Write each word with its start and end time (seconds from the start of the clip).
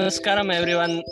नमस्कारम 0.00 0.52
everyone 0.52 1.02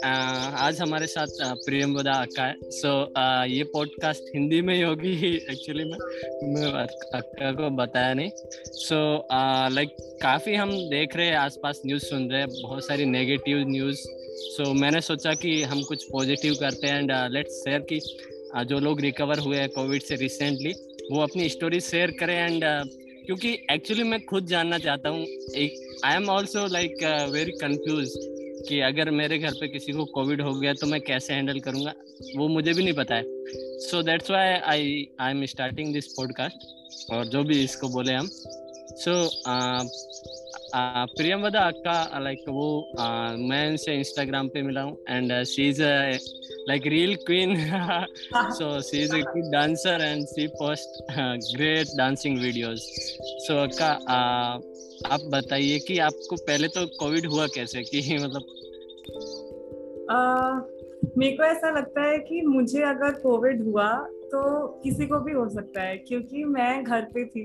आज 0.56 0.80
हमारे 0.80 1.06
साथ 1.06 1.26
प्रियम 1.42 1.94
बुदा 1.94 2.12
अक्का 2.12 2.44
है। 2.44 2.54
सो 2.64 3.04
so, 3.04 3.12
ये 3.50 3.64
पॉडकास्ट 3.64 4.22
हिंदी 4.34 4.60
में 4.60 4.74
ही 4.74 4.82
होगी 4.82 5.36
एक्चुअली 5.36 5.84
में। 5.84 5.98
मैं 6.54 6.72
अक्का 7.14 7.52
को 7.52 7.70
बताया 7.70 8.14
नहीं। 8.14 8.30
सो 8.66 9.28
लाइक 9.74 9.88
काफ़ी 10.00 10.54
हम 10.54 10.72
देख 10.72 11.16
रहे 11.16 11.26
हैं 11.26 11.36
आसपास 11.36 11.82
न्यूज़ 11.86 12.02
सुन 12.02 12.30
रहे 12.30 12.40
हैं 12.40 12.48
बहुत 12.62 12.86
सारी 12.86 13.04
नेगेटिव 13.04 13.58
न्यूज़ 13.68 13.96
सो 14.28 14.64
so, 14.64 14.80
मैंने 14.80 15.00
सोचा 15.00 15.34
कि 15.34 15.62
हम 15.62 15.82
कुछ 15.82 16.04
पॉजिटिव 16.12 16.54
करते 16.54 16.86
हैं 16.86 16.98
एंड 16.98 17.12
लेट्स 17.12 17.52
शेयर 17.52 17.80
कि 17.80 18.00
जो 18.64 18.80
लोग 18.80 19.00
रिकवर 19.00 19.38
हुए 19.38 19.56
हैं 19.56 19.68
कोविड 19.68 20.02
से 20.02 20.16
रिसेंटली 20.16 20.72
वो 21.12 21.22
अपनी 21.22 21.48
स्टोरी 21.48 21.80
शेयर 21.80 22.10
करें 22.10 22.36
एंड 22.36 22.64
क्योंकि 23.28 23.48
एक्चुअली 23.70 24.02
मैं 24.02 24.18
खुद 24.24 24.46
जानना 24.46 24.78
चाहता 24.78 25.08
हूँ 25.08 25.24
एक 25.54 26.00
I 26.04 26.14
am 26.16 26.28
also 26.30 26.66
like 26.66 27.02
very 27.32 27.50
confuse 27.52 28.14
कि 28.68 28.80
अगर 28.80 29.10
मेरे 29.10 29.38
घर 29.38 29.52
पे 29.52 29.68
किसी 29.68 29.92
को 29.92 30.04
कोविड 30.04 30.42
हो 30.42 30.52
गया 30.60 30.72
तो 30.72 30.86
मैं 30.86 31.00
कैसे 31.00 31.34
हैंडल 31.34 31.58
करूँगा? 31.60 31.92
वो 32.36 32.48
मुझे 32.48 32.72
भी 32.72 32.84
नहीं 32.84 32.94
पता 32.94 33.14
है। 33.14 33.22
So 33.80 34.02
that's 34.02 34.30
why 34.30 34.54
I 34.72 35.06
I 35.20 35.30
am 35.30 35.44
starting 35.44 35.92
this 35.92 36.06
podcast 36.06 37.12
और 37.12 37.26
जो 37.26 37.42
भी 37.44 37.62
इसको 37.64 37.88
बोले 37.88 38.12
हम। 38.12 38.28
सो 39.02 39.14
प्रियम 41.18 41.42
वदा 41.42 41.60
अक्का 41.60 42.20
लाइक 42.22 42.44
वो 42.48 42.68
uh, 43.00 43.48
मैं 43.50 43.68
इनसे 43.70 43.94
इंस्टाग्राम 43.94 44.48
पे 44.48 44.62
मिला 44.62 44.82
हूँ 44.82 44.96
and 45.08 45.42
she 45.44 45.68
is 45.68 45.82
like 46.68 46.86
real 46.86 47.14
queen 47.26 47.54
so 48.54 48.80
she 48.80 49.02
is 49.02 49.14
a 49.14 49.18
good 49.18 49.50
dancer 49.52 50.00
and 50.02 50.24
she 50.26 50.46
post 50.46 51.12
great 51.56 51.86
dancing 51.98 52.38
videos 52.38 52.82
so 53.46 53.62
अक्का 53.62 53.90
आप 55.06 55.20
बताइए 55.34 55.78
कि 55.78 55.98
आपको 55.98 56.36
पहले 56.36 56.68
तो 56.68 56.86
कोविड 56.98 57.26
हुआ 57.26 57.46
कैसे? 57.46 57.82
कि 57.82 58.16
मतलब 58.16 58.42
मेरे 61.18 61.32
को 61.32 61.44
ऐसा 61.44 61.70
लगता 61.70 62.02
है 62.02 62.18
कि 62.18 62.40
मुझे 62.40 62.82
अगर 62.82 63.10
कोविड 63.20 63.62
हुआ 63.64 63.88
तो 64.32 64.66
किसी 64.82 65.06
को 65.06 65.20
भी 65.20 65.32
हो 65.32 65.48
सकता 65.48 65.82
है 65.82 65.96
क्योंकि 65.98 66.44
मैं 66.44 66.84
घर 66.84 67.02
पे 67.14 67.24
थी। 67.24 67.44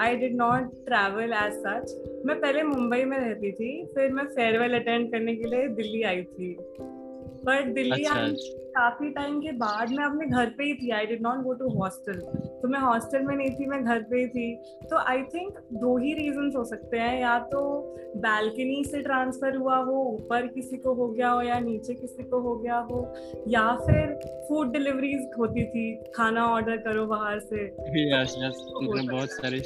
I 0.00 0.16
did 0.16 0.34
not 0.36 0.70
travel 0.86 1.32
as 1.36 1.52
such 1.56 2.22
मैं 2.26 2.40
पहले 2.40 2.62
मुंबई 2.62 3.04
में 3.04 3.18
रहती 3.18 3.52
थी 3.52 3.70
फिर 3.86 4.10
मैं 4.10 4.24
फेयरवेल 4.24 4.74
अटेंड 4.74 5.10
करने 5.12 5.36
के 5.36 5.44
लिए 5.44 5.68
दिल्ली 5.68 6.02
आई 6.02 6.22
थी। 6.22 6.52
बट 7.44 7.74
दिल्ली 7.74 8.04
अच्छा, 8.04 8.20
अच्छा। 8.20 8.66
काफ़ी 8.72 9.10
टाइम 9.10 9.40
के 9.40 9.52
बाद 9.52 9.90
मैं 9.90 10.04
अपने 10.04 10.26
घर 10.26 10.50
पे 10.58 10.64
ही 10.64 10.74
थी 10.74 10.90
I 10.90 11.06
did 11.06 11.22
not 11.22 11.42
go 11.44 11.52
to 11.52 11.68
hostel 11.68 12.20
तो 12.62 12.68
मैं 12.68 12.80
हॉस्टल 12.80 13.22
में 13.22 13.34
नहीं 13.36 13.50
थी 13.50 13.66
मैं 13.66 13.82
घर 13.84 14.02
पे 14.02 14.20
ही 14.20 14.26
थी 14.26 14.54
तो 14.90 14.96
आई 14.96 15.22
थिंक 15.34 15.58
दो 15.72 15.96
ही 15.98 16.12
रीजन 16.14 16.52
हो 16.56 16.64
सकते 16.64 16.98
हैं 16.98 17.20
या 17.20 17.38
तो 17.38 17.62
बैल्कनी 18.16 18.82
से 18.84 19.02
ट्रांसफ़र 19.02 19.56
हुआ 19.56 19.76
हो 19.76 20.02
ऊपर 20.04 20.46
किसी 20.46 20.76
को 20.76 20.94
हो 20.94 21.08
गया 21.08 21.30
हो 21.30 21.42
या 21.42 21.58
नीचे 21.60 21.94
किसी 21.94 22.22
को 22.22 22.40
हो 22.40 22.54
गया 22.56 22.78
हो 22.90 23.02
या 23.48 23.66
फिर 23.76 24.14
फ़ूड 24.48 24.72
डिलीवरीज 24.72 25.28
होती 25.38 25.64
थी 25.66 25.86
खाना 26.16 26.46
ऑर्डर 26.46 26.76
करो 26.76 27.06
बाहर 27.06 27.40
से 27.40 27.66
yes, 28.08 28.38
yes. 28.42 29.10
बहुत 29.10 29.30
सारे 29.30 29.60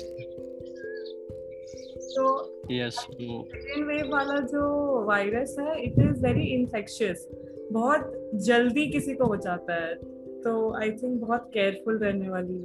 तो 2.14 2.52
सेकेंड 2.90 3.86
वेव 3.86 4.10
वाला 4.12 4.38
जो 4.46 4.64
वायरस 5.04 5.56
है 5.60 5.80
इट 5.82 5.98
इज़ 5.98 6.26
वेरी 6.26 6.46
इन्फेक्शियस 6.54 7.26
बहुत 7.72 8.12
जल्दी 8.44 8.86
किसी 8.86 9.14
को 9.14 9.26
हो 9.26 9.36
जाता 9.36 9.74
है। 9.74 9.94
तो 10.42 10.52
आई 10.76 10.90
थिंक 10.92 11.20
बहुत 11.20 11.50
केयरफुल 11.54 11.98
रहने 11.98 12.28
वाली 12.28 12.58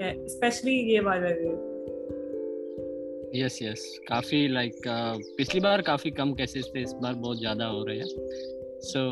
है 0.00 0.26
स्पेशली 0.28 0.74
ये 0.92 1.00
वाला 1.00 1.28
यस 3.34 3.58
यस 3.62 3.82
काफ़ी 4.08 4.46
लाइक 4.48 4.82
पिछली 5.36 5.60
बार 5.60 5.82
काफ़ी 5.82 6.10
कम 6.10 6.32
केसेस 6.32 6.70
थे, 6.74 6.82
इस 6.82 6.92
बार 7.02 7.14
बहुत 7.14 7.38
ज़्यादा 7.38 7.66
हो 7.66 7.84
रहे 7.84 7.98
हैं। 7.98 8.06
सो 8.82 9.02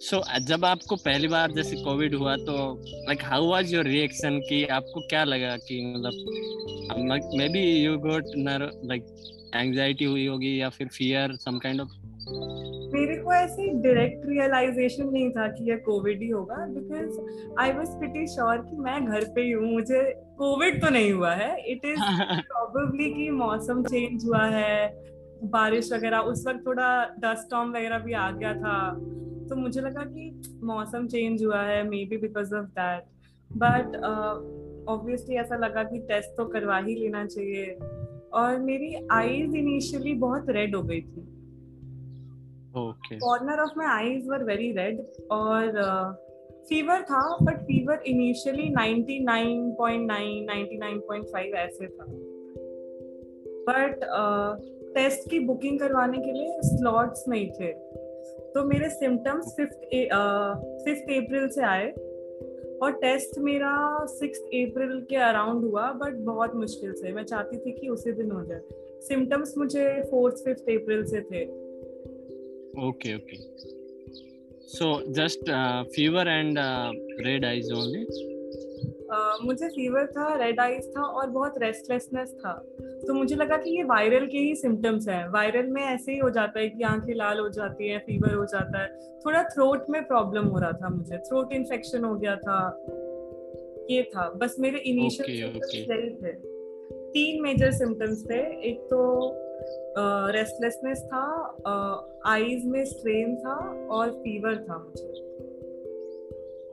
सो 0.00 0.22
जब 0.46 0.64
आपको 0.64 0.96
पहली 0.96 1.28
बार 1.28 1.52
जैसे 1.52 1.76
कोविड 1.76 2.14
हुआ 2.14 2.34
तो 2.36 2.56
like 3.06 3.22
how 3.22 3.48
was 3.50 3.72
your 3.74 3.84
reaction 3.84 4.38
कि 4.40 4.64
आपको 4.72 5.00
क्या 5.00 5.22
लगा 5.24 5.56
कि 5.58 5.80
मतलब 5.96 7.30
maybe 7.48 7.62
you 7.84 7.96
got 7.98 8.24
nervous 8.36 8.70
like 8.84 9.06
anxiety 9.54 10.04
हुई 10.04 10.26
होगी 10.26 10.60
या 10.60 10.68
फिर 10.68 10.88
फियर 10.88 11.36
सम 11.36 11.58
काइंड 11.58 11.80
ऑफ़ 11.80 11.88
मेरे 12.92 13.16
को 13.16 13.32
ऐसे 13.32 13.66
डायरेक्ट 13.82 14.26
रियलाइजेशन 14.28 15.08
नहीं 15.08 15.30
था 15.30 15.46
कि 15.48 15.70
ये 15.70 15.76
कोविड 15.86 16.22
ही 16.22 16.28
होगा 16.28 16.56
because 16.68 17.18
I 17.60 17.72
was 17.72 17.90
pretty 17.98 18.26
sure 18.26 18.58
कि 18.58 18.76
मैं 18.78 19.04
घर 19.04 19.24
पे 19.34 19.42
ही 19.42 19.50
हूँ 19.52 19.72
मुझे 19.72 20.02
कोविड 20.38 20.80
तो 20.82 20.90
नहीं 20.90 21.12
हुआ 21.12 21.32
है। 21.34 21.50
इट 21.72 21.84
इज़ 21.84 22.00
प्रॉबली 22.42 23.10
कि 23.14 23.28
मौसम 23.30 23.82
चेंज 23.84 24.24
हुआ 24.26 24.44
है 24.46 24.88
बारिश 25.52 25.92
वगैरह 25.92 26.18
उस 26.30 26.46
वक्त 26.46 26.66
थोड़ा 26.66 26.88
डस्ट 27.18 27.46
स्टॉर्म 27.46 27.70
वगैरह 27.70 27.98
भी 27.98 28.12
आ 28.12 28.30
गया 28.30 28.54
था। 28.54 28.78
तो 29.48 29.56
मुझे 29.56 29.80
लगा 29.80 30.04
कि 30.04 30.58
मौसम 30.64 31.06
चेंज 31.06 31.44
हुआ 31.44 31.62
है 31.62 31.82
maybe 32.04 32.16
because 32.16 32.54
of 32.54 32.66
that 32.78 33.04
but 33.50 33.96
obviously 34.88 35.36
ऐसा 35.36 35.56
लगा 35.56 35.82
कि 35.82 35.98
टेस्ट 36.08 36.36
तो 36.36 36.44
करवा 36.44 36.78
ही 36.78 36.94
लेना 36.94 37.24
चाहिए। 37.26 37.78
और 38.32 38.58
मेरी 38.60 38.94
आईज 39.12 39.54
इनिशियली 39.56 40.12
बहुत 40.14 40.50
रेड 40.50 40.74
हो 40.76 40.82
गई 40.82 41.00
थी। 41.00 41.27
Corner 43.18 43.60
of 43.60 43.70
my 43.76 43.86
eyes 43.86 44.28
were 44.28 44.44
very 44.44 44.72
red 44.72 45.00
और 45.30 45.70
फीवर 46.68 46.96
uh, 46.96 47.04
था 47.04 47.36
बट 47.42 47.56
फीवर 47.56 48.02
इनिशियली 48.06 48.62
99.9 48.62 49.28
99.5 50.46 51.54
ऐसे 51.54 51.86
था। 51.86 52.04
बट 53.68 54.00
टेस्ट 54.94 55.24
uh, 55.24 55.30
की 55.30 55.38
बुकिंग 55.38 55.80
करवाने 55.80 56.18
के 56.18 56.32
लिए 56.32 56.60
स्लॉट्स 56.64 57.24
नहीं 57.28 57.50
थे। 57.50 57.72
तो 58.54 58.64
मेरे 58.64 58.90
सिम्टम्स 58.90 59.54
फिफ्थ 59.56 61.02
अप्रैल 61.02 61.48
से 61.48 61.62
आए 61.62 61.90
और 62.82 62.92
टेस्ट 62.92 63.38
मेरा 63.38 64.06
सिक्स 64.06 64.38
अप्रैल 64.38 65.06
के 65.10 65.16
अराउंड 65.16 65.64
हुआ 65.64 65.92
बट 65.92 66.12
बहुत 66.14 66.54
मुश्किल 66.54 66.92
से। 66.92 67.12
मैं 67.12 67.24
चाहती 67.24 67.58
थी 67.58 67.72
कि 67.72 67.88
उसी 67.88 68.12
दिन 68.12 68.30
हो 68.30 68.44
जाए। 68.44 68.60
सिम्टम्स 69.00 69.58
मुझे 69.58 70.02
फोर्थ 70.10 70.34
फिफ्थ 70.34 70.60
अप्रैल 70.60 71.04
से 71.04 71.20
थे। 71.20 71.67
Okay, 72.78 73.14
okay. 73.14 73.38
So 74.68 75.02
just 75.12 75.48
uh, 75.48 75.84
fever 75.94 76.24
and 76.28 76.58
uh, 76.58 76.92
red 77.24 77.44
eyes 77.44 77.70
only. 77.72 78.06
Uh, 79.12 79.44
मुझे 79.44 79.68
फीवर 79.68 80.06
था 80.06 80.44
रेड 80.44 80.60
आइज़ 80.60 80.88
था 80.88 81.02
और 81.02 81.26
बहुत 81.26 81.54
रेस्टलेसनेस 81.58 82.32
था। 82.32 82.52
तो 83.06 83.14
मुझे 83.14 83.36
लगा 83.36 83.56
कि 83.56 83.76
ये 83.76 83.82
वायरल 83.84 84.26
के 84.26 84.38
ही 84.38 84.54
सिम्टम्स 84.54 85.08
हैं। 85.08 85.28
वायरल 85.28 85.66
में 85.66 85.82
ऐसे 85.82 86.12
ही 86.12 86.18
हो 86.18 86.30
जाता 86.30 86.60
है 86.60 86.68
कि 86.68 86.82
आँखें 86.82 87.14
लाल 87.14 87.38
हो 87.38 87.48
जाती 87.48 87.88
है 87.88 87.98
फीवर 87.98 88.34
हो 88.34 88.44
जाता 88.44 88.82
है। 88.82 89.18
थोड़ा 89.26 89.42
थ्रोट 89.42 89.90
में 89.90 90.06
प्रॉब्लम 90.06 90.44
हो 90.44 90.58
रहा 90.58 90.72
था 90.72 90.88
मुझे। 90.88 91.18
थ्रोट 91.18 91.52
इन्फेक्शन 91.52 92.04
हो 92.04 92.14
गया 92.14 92.36
था। 92.36 92.84
ये 93.90 94.02
था। 94.02 94.30
बस 94.30 94.56
मेरे 94.58 94.78
इनिशियल 94.78 95.50
okay, 95.50 95.58
okay. 95.58 96.24
थे। 96.24 96.32
तीन 97.10 97.42
मेजर 97.42 97.70
सिम्टम्स 97.70 98.24
थे। 98.30 98.68
एक 98.68 98.78
तो 98.80 99.28
रेस्टलेसनेस 100.30 100.98
uh, 100.98 101.04
था 101.04 102.22
आईज 102.26 102.64
uh, 102.64 102.72
में 102.72 102.84
स्ट्रेन 102.84 103.36
था 103.36 103.86
और 103.90 104.10
फीवर 104.10 104.56
था 104.56 104.78
मुझे। 104.78 105.06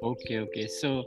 ओके 0.04 0.42
ओके 0.42 0.68
सो 0.68 1.02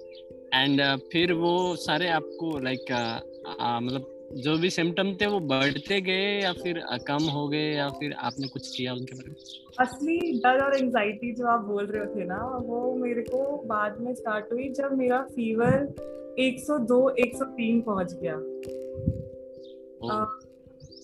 एंड 0.55 1.01
फिर 1.13 1.33
वो 1.33 1.77
सारे 1.77 2.09
आपको 2.09 2.59
लाइक 2.59 2.79
like, 2.79 3.01
uh, 3.01 3.67
uh, 3.67 3.83
मतलब 3.83 4.15
जो 4.33 4.59
भी 4.59 4.71
सिम्टम 4.71 5.15
थे 5.15 5.27
वो 5.27 5.41
बढ़ते 5.41 6.01
गए 6.01 6.41
या 6.41 6.53
फिर 6.53 6.83
कम 7.07 7.23
हो 7.23 7.49
गए 7.49 7.73
या 7.73 7.89
फिर 7.89 8.13
आपने 8.13 8.49
कुछ 8.49 8.77
किया 8.77 8.93
उनके 8.93 9.15
बारे 9.15 9.31
में? 9.31 9.37
असली 9.79 10.41
डर 10.41 10.65
और 10.65 10.77
एंजाइटी 10.77 11.33
जो 11.33 11.47
आप 11.47 11.61
बोल 11.61 11.87
रहे 11.87 12.07
थे 12.07 12.25
ना 12.25 12.59
वो 12.63 12.95
मेरे 12.95 13.23
को 13.23 13.63
बाद 13.67 14.01
में 14.01 14.15
स्टार्ट 14.15 14.53
हुई 14.53 14.69
जब 14.69 14.93
मेरा 14.93 15.23
फीवर 15.23 15.95
102 16.39 17.11
103 17.11 17.83
पहुँच 17.83 18.15
गया। 18.15 18.35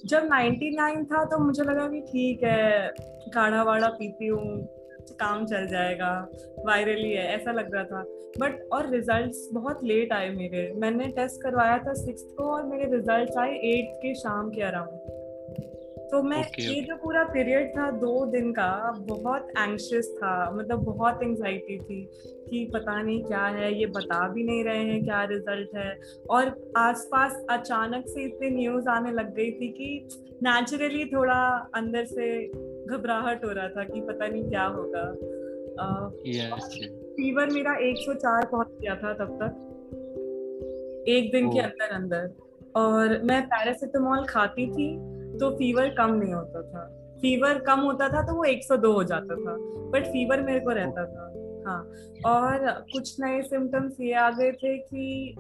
जब 0.07 0.29
99 0.29 1.05
था 1.05 1.25
तो 1.25 1.39
मुझे 1.39 1.63
लगा 1.63 1.87
कि 1.89 2.01
ठीक 2.01 2.43
है 2.43 2.89
काढ़ा 3.35 3.63
वाढ़ा 3.63 3.89
पीती 3.89 4.27
हूँ, 4.27 4.67
काम 5.21 5.47
चल 5.47 5.67
जाएगा 5.67 6.11
वायरली 6.67 7.11
है 7.11 7.27
ऐसा 7.37 7.53
लग 7.53 7.75
रहा 7.75 7.85
था। 7.85 8.03
बट 8.41 8.69
और 8.73 8.91
रिजल्ट्स 8.91 9.49
बहुत 9.53 9.85
लेट 9.85 10.13
आए 10.13 10.31
मेरे। 10.31 10.73
मैंने 10.77 11.07
टेस्ट 11.09 11.43
करवाया 11.43 11.79
था 11.79 11.93
सिक्स 11.95 12.23
को 12.23 12.45
और 12.45 12.63
मेरे 12.63 12.91
रिजल्ट्स 12.97 13.37
आए 13.37 13.51
एट 13.51 13.93
के 13.97 14.15
शाम 14.15 14.51
के 14.51 14.63
अराउंड 14.63 15.14
तो 16.15 16.23
मैं 16.23 16.43
okay, 16.43 16.61
ये 16.61 16.81
जो 16.81 16.97
पूरा 16.97 17.25
पीरियड 17.25 17.79
था 17.79 17.91
दो 17.91 18.27
दिन 18.27 18.53
का 18.53 18.93
बहुत 18.99 19.49
एंशियस 19.59 20.15
था 20.19 20.51
मतलब 20.51 20.79
बहुत 20.79 21.23
एंजाइटी 21.23 21.79
थी 21.79 22.09
कि 22.51 22.71
पता 22.75 23.03
नहीं 23.03 23.25
क्या 23.25 23.47
है 23.47 23.81
ये 23.81 23.87
बता 23.87 24.29
भी 24.29 24.45
नहीं 24.45 24.65
रहे 24.65 24.85
हैं 24.85 25.05
क्या 25.05 25.25
रिज़ल्ट 25.25 25.77
है 25.77 26.01
और 26.31 26.73
आसपास 26.77 27.47
अचानक 27.51 28.05
से 28.09 28.25
इतनी 28.25 28.51
न्यूज़ 28.51 28.89
आने 28.89 29.13
लग 29.13 29.35
गई 29.35 29.51
थी 29.51 29.69
कि 29.69 30.09
नेचुरली 30.43 31.05
थोड़ा 31.05 31.71
अंदर 31.75 32.05
से 32.05 32.49
घबराहट 32.85 33.45
हो 33.45 33.51
रहा 33.51 33.69
था 33.69 33.85
कि 33.85 34.01
पता 34.01 34.27
नहीं 34.27 34.49
क्या 34.49 34.65
होगा 34.65 35.05
फीवर 37.17 37.43
uh, 37.43 37.49
yes. 37.49 37.55
मेरा 37.55 37.79
104 38.43 38.51
पहुँच 38.51 38.69
गया 38.81 38.95
था 38.95 39.13
तब 39.13 39.39
तक 39.43 39.71
एक 41.09 41.33
दिन 41.33 41.47
oh. 41.47 41.53
के। 41.53 41.61
अंदर 41.61 41.95
अंदर 41.95 42.35
और 42.77 43.23
मैं 43.23 43.47
पैरासिटामोल 43.47 44.25
खाती 44.25 44.71
थी 44.71 45.15
तो 45.39 45.51
फीवर 45.51 45.89
कम 45.89 46.15
नहीं 46.15 46.33
होता 46.33 46.63
था। 46.63 46.85
फीवर 47.21 47.59
कम 47.59 47.81
होता 47.81 48.09
था 48.09 48.23
तो 48.23 48.35
वो 48.35 48.45
102 48.45 48.93
हो 48.93 49.05
जाता 49.05 49.35
था 49.35 49.57
बट 49.91 50.07
फीवर 50.07 50.43
मेरे 50.43 50.61
को 50.61 50.71
रहता 50.71 51.05
था। 51.05 51.31
हाँ 51.67 51.83
और 52.27 52.71
कुछ 52.93 53.21
नए 53.21 53.43
सिम्टम्स 53.43 54.01
ये 54.01 54.13
आ 54.15 54.31
गए 54.31 54.51
थे 54.53 54.77
कि 54.79 55.35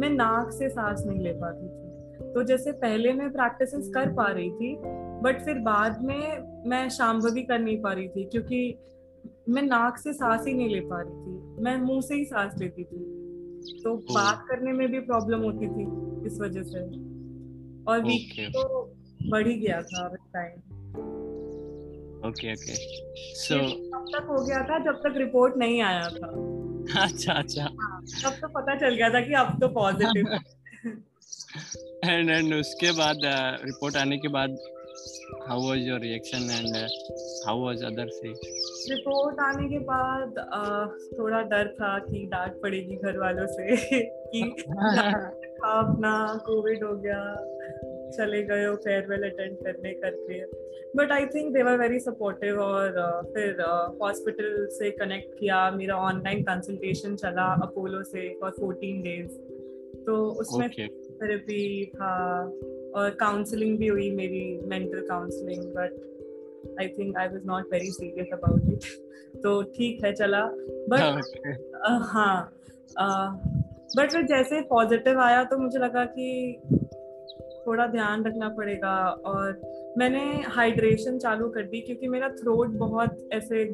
मैं 0.00 0.10
नाक 0.10 0.50
से 0.52 0.68
सांस 0.68 1.02
नहीं 1.06 1.20
ले 1.20 1.32
पाती 1.32 1.66
थी। 1.66 2.32
तो 2.32 2.42
जैसे 2.42 2.72
पहले 2.72 3.12
मैं 3.12 3.30
प्रैक्टिस 3.32 3.88
कर 3.88 4.12
पा 4.12 4.26
रही 4.26 4.50
थी 4.50 4.74
बट 5.22 5.40
फिर 5.44 5.58
बाद 5.58 6.02
में 6.02 6.62
मैं 6.66 6.88
शाम्भवी 6.88 7.42
कर 7.42 7.58
नहीं 7.58 7.80
पा 7.82 7.92
रही 7.92 8.08
थी 8.08 8.24
क्योंकि 8.24 8.78
मैं 9.48 9.62
नाक 9.62 9.98
से 9.98 10.12
सांस 10.12 10.46
ही 10.46 10.54
नहीं 10.54 10.68
ले 10.68 10.80
पा 10.80 11.00
रही 11.00 11.14
थी 11.14 11.62
मैं 11.62 11.76
मुँह 11.76 12.00
से 12.00 12.14
ही 12.14 12.24
सांस 12.24 12.54
लेती 12.58 12.84
थी। 12.84 12.98
तो 13.84 13.94
बात 14.14 14.44
करने 14.48 14.72
में 14.72 14.88
भी 14.92 15.00
प्रॉब्लम 15.00 15.42
होती 15.42 15.68
थी 15.68 15.84
इस 16.26 16.38
वजह 16.40 16.62
से। 16.62 16.80
और 17.84 18.02
वीक 18.02 18.34
तो 18.48 18.62
बढ़ 19.30 19.48
ही 19.48 19.54
गया 19.54 19.82
था 19.82 20.08
टाइम 20.08 20.60
ओके 22.28 22.52
ओके 22.52 22.74
सो 23.34 23.58
तब 23.88 24.04
तक 24.14 24.26
हो 24.30 24.44
गया 24.44 24.62
था 24.62 24.78
जब 24.78 24.92
तक 24.92 25.14
रिपोर्ट 25.16 25.56
नहीं 25.56 25.80
आया 25.82 26.08
था. 26.08 26.28
अच्छा 27.02 27.32
अच्छा. 27.32 27.62
हाँ, 27.62 28.02
तब 28.24 28.30
तो 28.30 28.48
पता 28.48 28.76
चल 28.76 28.94
गया 28.94 29.08
था 29.10 29.20
कि 29.20 29.34
अब 29.34 29.58
तो 29.60 29.68
पॉजिटिव 29.68 30.38
एंड 32.04 32.30
एंड 32.30 32.54
उसके 32.54 32.92
बाद 32.92 33.16
रिपोर्ट 33.64 33.94
uh, 33.94 34.00
आने 34.00 34.18
के 34.18 34.28
बाद 34.28 34.56
was 35.48 35.78
your 35.78 35.98
reaction 36.00 36.50
and 36.50 36.76
uh, 36.76 36.88
how 37.46 37.58
was 37.58 37.82
other 37.82 38.08
say 38.08 38.32
report 38.90 39.40
आने 39.40 39.68
के 39.68 39.78
बाद 39.78 40.34
uh, 40.54 41.18
थोड़ा 41.18 41.42
डर 41.42 41.68
था 41.68 41.98
कि 41.98 42.26
डांट 42.26 42.52
पड़ेगी 42.52 42.96
घर 42.96 43.18
वालों 43.18 43.46
से 43.46 43.76
कि 44.32 44.42
अपना 45.64 46.40
कोविड 46.46 46.84
हो 46.84 46.96
गया। 46.96 47.20
चले 48.16 48.42
गए 48.44 48.64
हो 48.64 48.74
फेयरवेल 48.84 49.30
अटेंड 49.30 49.56
करने 49.58 49.92
करके। 49.94 50.40
But 50.96 51.12
I 51.12 51.26
think 51.26 51.52
they 51.54 51.62
were 51.62 51.78
very 51.78 51.98
supportive 52.00 52.60
और 52.60 53.00
फिर 53.34 53.60
हॉस्पिटल 54.02 54.66
से 54.72 54.90
कनेक्ट 54.98 55.38
किया। 55.38 55.70
मेरा 55.70 55.96
ऑनलाइन 56.08 56.42
कंसल्टेशन 56.42 57.16
चला 57.16 57.52
अपोलो 57.62 58.02
से 58.04 58.28
फॉर 58.40 58.50
फोर्टीन 58.60 59.02
डेज़ 59.02 59.38
तो 60.06 60.14
उसमें 60.40 60.68
थेरेपी 60.70 61.84
था 61.86 62.12
और 62.96 63.10
काउंसलिंग 63.20 63.76
भी 63.78 63.86
हुई 63.88 64.10
मेरी 64.16 64.42
mental 64.66 65.06
counselling 65.06 65.62
but 65.76 66.76
I 66.80 66.88
think 66.88 67.16
I 67.18 67.28
was 67.28 67.46
not 67.46 67.72
very 67.72 67.90
serious 67.92 68.32
about 68.32 68.72
it 68.72 68.84
तो 69.42 69.62
ठीक 69.76 70.04
है 70.04 70.12
चला। 70.14 70.42
बट 70.90 71.00
हाँ 72.12 72.36
बट 73.96 74.10
फिर 74.12 74.22
जैसे 74.26 74.60
पॉजिटिव 74.68 75.20
आया 75.20 75.42
तो 75.44 75.58
मुझे 75.58 75.78
लगा 75.78 76.04
कि 76.04 76.28
थोड़ा 77.66 77.86
ध्यान 77.86 78.24
रखना 78.24 78.48
पड़ेगा 78.48 78.94
और 79.26 79.60
मैंने 79.98 80.20
हाइड्रेशन 80.46 81.18
चालू 81.18 81.48
कर 81.48 81.62
दी 81.62 81.80
क्योंकि 81.80 82.08
मेरा 82.08 82.28
थ्रोट 82.34 82.68
बहुत 82.78 83.28
ऐसे 83.32 83.64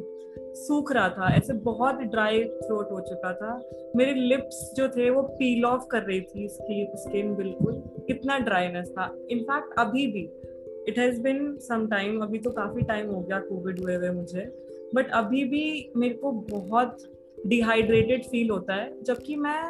सूख 0.57 0.93
रहा 0.93 1.09
था, 1.09 1.29
ऐसे 1.37 1.53
बहुत 1.55 2.01
ड्राई 2.03 2.43
थ्रोट 2.45 2.91
हो 2.93 3.01
चुका 3.01 3.33
था। 3.33 3.61
मेरे 3.97 4.13
लिप्स 4.15 4.73
जो 4.77 4.89
थे 4.89 5.09
वो 5.11 5.23
पील 5.39 5.65
ऑफ़ 5.65 5.87
कर 5.91 6.03
रही 6.03 6.21
थी 6.21 6.49
स्किन 6.49 7.35
बिल्कुल 7.35 7.83
इतना 8.11 8.39
ड्राइनेस 8.39 8.91
था। 8.91 9.15
इनफैक्ट 9.31 9.79
अभी 9.79 10.07
भी 10.07 10.23
it 10.89 10.99
has 10.99 11.21
been 11.23 11.57
some 11.61 11.87
time 11.89 12.21
अभी 12.23 12.39
तो 12.39 12.51
काफ़ी 12.51 12.83
टाइम 12.83 13.11
हो 13.11 13.21
गया 13.21 13.39
कोविड 13.41 13.81
हुए 13.81 13.97
हुए 13.97 14.11
मुझे 14.11 14.45
बट 14.95 15.11
अभी 15.13 15.45
भी 15.45 15.93
मेरे 15.97 16.15
को 16.15 16.33
बहुत 16.51 16.97
डिहाइड्रेटेड 17.47 18.25
फील 18.25 18.51
होता 18.51 18.75
है, 18.75 19.03
जबकि 19.03 19.37
मैं 19.37 19.63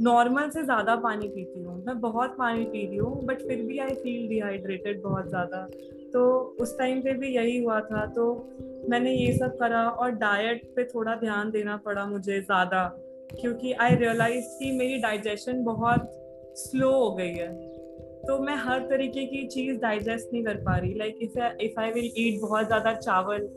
नॉर्मल 0.00 0.48
से 0.50 0.62
ज़्यादा 0.64 0.94
पानी 0.96 1.28
पीती 1.28 1.62
हूँ। 1.62 1.82
मैं 1.84 1.98
बहुत 2.00 2.34
पानी 2.38 2.64
पी 2.64 2.86
रही 2.86 2.96
हूँ 2.96 3.24
बट 3.26 3.42
फिर 3.42 3.62
भी 3.62 3.78
आई 3.78 3.94
फील 3.94 4.28
डिहाइड्रेटेड 4.28 5.02
बहुत 5.02 5.28
ज़्यादा। 5.28 5.66
तो 6.12 6.24
उस 6.60 6.76
टाइम 6.78 7.00
पे 7.02 7.12
भी 7.12 7.34
यही 7.36 7.56
हुआ 7.58 7.80
था। 7.82 8.04
तो 8.06 8.26
मैंने 8.90 9.12
ये 9.12 9.32
सब 9.32 9.56
करा 9.58 9.82
और 9.82 10.10
डाइट 10.16 10.64
पे 10.76 10.84
थोड़ा 10.84 11.14
ध्यान 11.16 11.50
देना 11.50 11.76
पड़ा 11.76 12.04
मुझे 12.06 12.40
ज़्यादा, 12.40 12.84
क्योंकि 13.32 13.72
आई 13.72 13.94
रियलाइज़ 13.94 14.46
कि 14.58 14.70
मेरी 14.72 14.98
डाइजेशन 14.98 15.62
बहुत 15.64 16.10
स्लो 16.56 16.90
हो 16.92 17.10
गई 17.14 17.32
है। 17.32 17.48
तो 18.22 18.38
मैं 18.38 18.54
हर 18.56 18.80
तरीके 18.80 19.24
की 19.26 19.46
चीज़ 19.46 19.80
डाइजेस्ट 19.80 20.32
नहीं 20.32 20.44
कर 20.44 20.56
पा 20.64 20.76
रही। 20.76 20.94
Like 20.94 21.18
if 21.22 21.80
I 21.80 21.90
will 21.92 22.12
eat 22.16 22.40
बहुत 22.40 22.66
ज़्यादा 22.66 22.92
चावल 22.94 23.48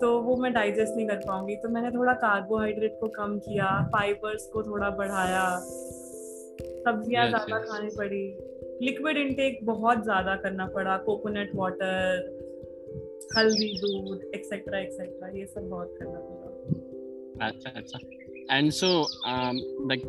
तो 0.00 0.10
वो 0.22 0.36
मैं 0.36 0.52
डाइजेस्ट 0.52 0.96
नहीं 0.96 1.06
कर 1.08 1.16
पाऊँगी। 1.26 1.56
तो 1.56 1.68
मैंने 1.68 1.90
थोड़ा 1.90 2.12
कार्बोहाइड्रेट 2.20 2.96
को 3.00 3.08
कम 3.16 3.38
किया 3.38 3.66
फाइबर्स 3.92 4.46
को 4.52 4.62
थोड़ा 4.62 4.90
बढ़ाया। 4.90 5.44
सब्ज़ियाँ 6.84 7.24
yes, 7.24 7.30
ज़्यादा 7.30 7.56
yes. 7.56 7.68
खानी 7.68 7.88
पड़ी। 7.96 8.24
लिक्विड 8.82 9.16
इनटेक 9.16 9.58
बहुत 9.66 10.02
ज़्यादा 10.04 10.36
करना 10.36 10.66
पड़ा। 10.74 10.96
कोकोनट 11.06 11.50
वाटर 11.54 12.38
हल्दी 13.36 13.68
दूध 13.80 14.30
एक्सेट्रा 14.34 14.78
एक्सेट्रा 14.78 15.28
ये 15.38 15.46
सब 15.46 15.68
बहुत 15.70 15.94
करना 15.98 16.18
पड़ा। 16.20 17.48
अच्छा 17.48 17.70
अच्छा। 17.76 17.98
And 18.56 18.70
so 18.72 18.88
the 19.86 20.00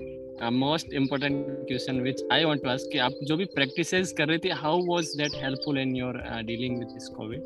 most 0.54 0.94
important 0.94 1.45
question 1.68 2.00
which 2.01 2.24
I 2.31 2.45
want 2.45 2.63
to 2.63 2.69
ask 2.69 2.89
कि 2.92 2.98
आप 3.00 3.19
जो 3.24 3.38
भी 3.38 3.45
प्रैक्टिसेस 3.56 4.13
कर 4.18 4.28
रहे 4.28 4.38
थे 4.38 4.50
how 4.62 4.80
was 4.86 5.13
that 5.18 5.36
helpful 5.44 5.78
in 5.80 5.95
your 5.95 6.22
dealing 6.45 6.78
with 6.80 6.88
this 6.88 7.07
Covid 7.18 7.42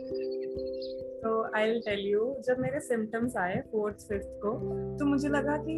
I 1.55 1.69
will 1.69 1.79
tell 1.81 1.99
you 2.05 2.23
जब 2.45 2.59
मेरे 2.59 2.79
सिम्टम्स 2.81 3.35
आए 3.37 3.59
फोर्थ 3.71 4.07
फिफ्थ 4.09 4.29
को 4.41 4.51
तो 4.99 5.05
मुझे 5.05 5.29
लगा 5.29 5.55
कि 5.59 5.75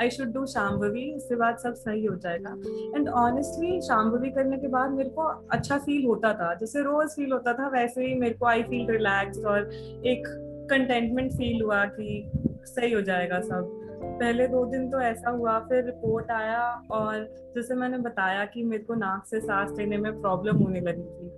आई 0.00 0.10
शुड 0.10 0.32
डू 0.34 0.44
शाम्भवी 0.46 1.02
इसके 1.14 1.36
बाद 1.36 1.58
सब 1.58 1.74
सही 1.76 2.04
हो 2.04 2.14
जाएगा। 2.16 2.50
एंड 2.96 3.08
ऑनेस्टली 3.08 3.80
शाम्भवी 3.80 4.30
करने 4.30 4.58
के 4.58 4.68
बाद 4.68 4.90
मेरे 4.90 5.10
को 5.10 5.22
अच्छा 5.52 5.78
फील 5.78 6.06
होता 6.06 6.32
था। 6.34 6.54
जैसे 6.54 6.82
रोज 6.82 7.08
फील 7.16 7.32
होता 7.32 7.52
था, 7.52 7.68
वैसे 7.68 8.06
ही 8.06 8.14
मेरे 8.14 8.34
को 8.34 8.46
आई 8.46 8.62
फील 8.62 8.90
रिलैक्स 8.90 9.44
और 9.44 9.70
एक 10.06 10.28
कंटेंटमेंट 10.70 11.32
फील 11.32 11.62
हुआ 11.62 11.84
कि 11.90 12.30
सही 12.66 12.92
हो 12.92 13.00
जाएगा 13.02 13.40
सब। 13.40 13.76
पहले 14.02 14.46
दो 14.48 14.64
दिन 14.64 14.88
तो 14.90 15.00
ऐसा 15.00 15.30
हुआ, 15.30 15.58
फिर 15.58 15.84
रिपोर्ट 15.84 16.30
आया 16.30 16.62
और 16.90 17.28
जैसे 17.54 17.74
मैंने 17.74 17.98
बताया 17.98 18.44
कि 18.44 18.62
मेरे 18.64 18.82
को 18.82 18.94
नाक 18.94 19.26
से 19.26 19.40
सांस 19.40 19.76
लेने 19.78 19.96
में 19.96 20.20
प्रॉब्लम 20.20 20.56
होने 20.56 20.80
लगी 20.80 21.02
थी। 21.02 21.30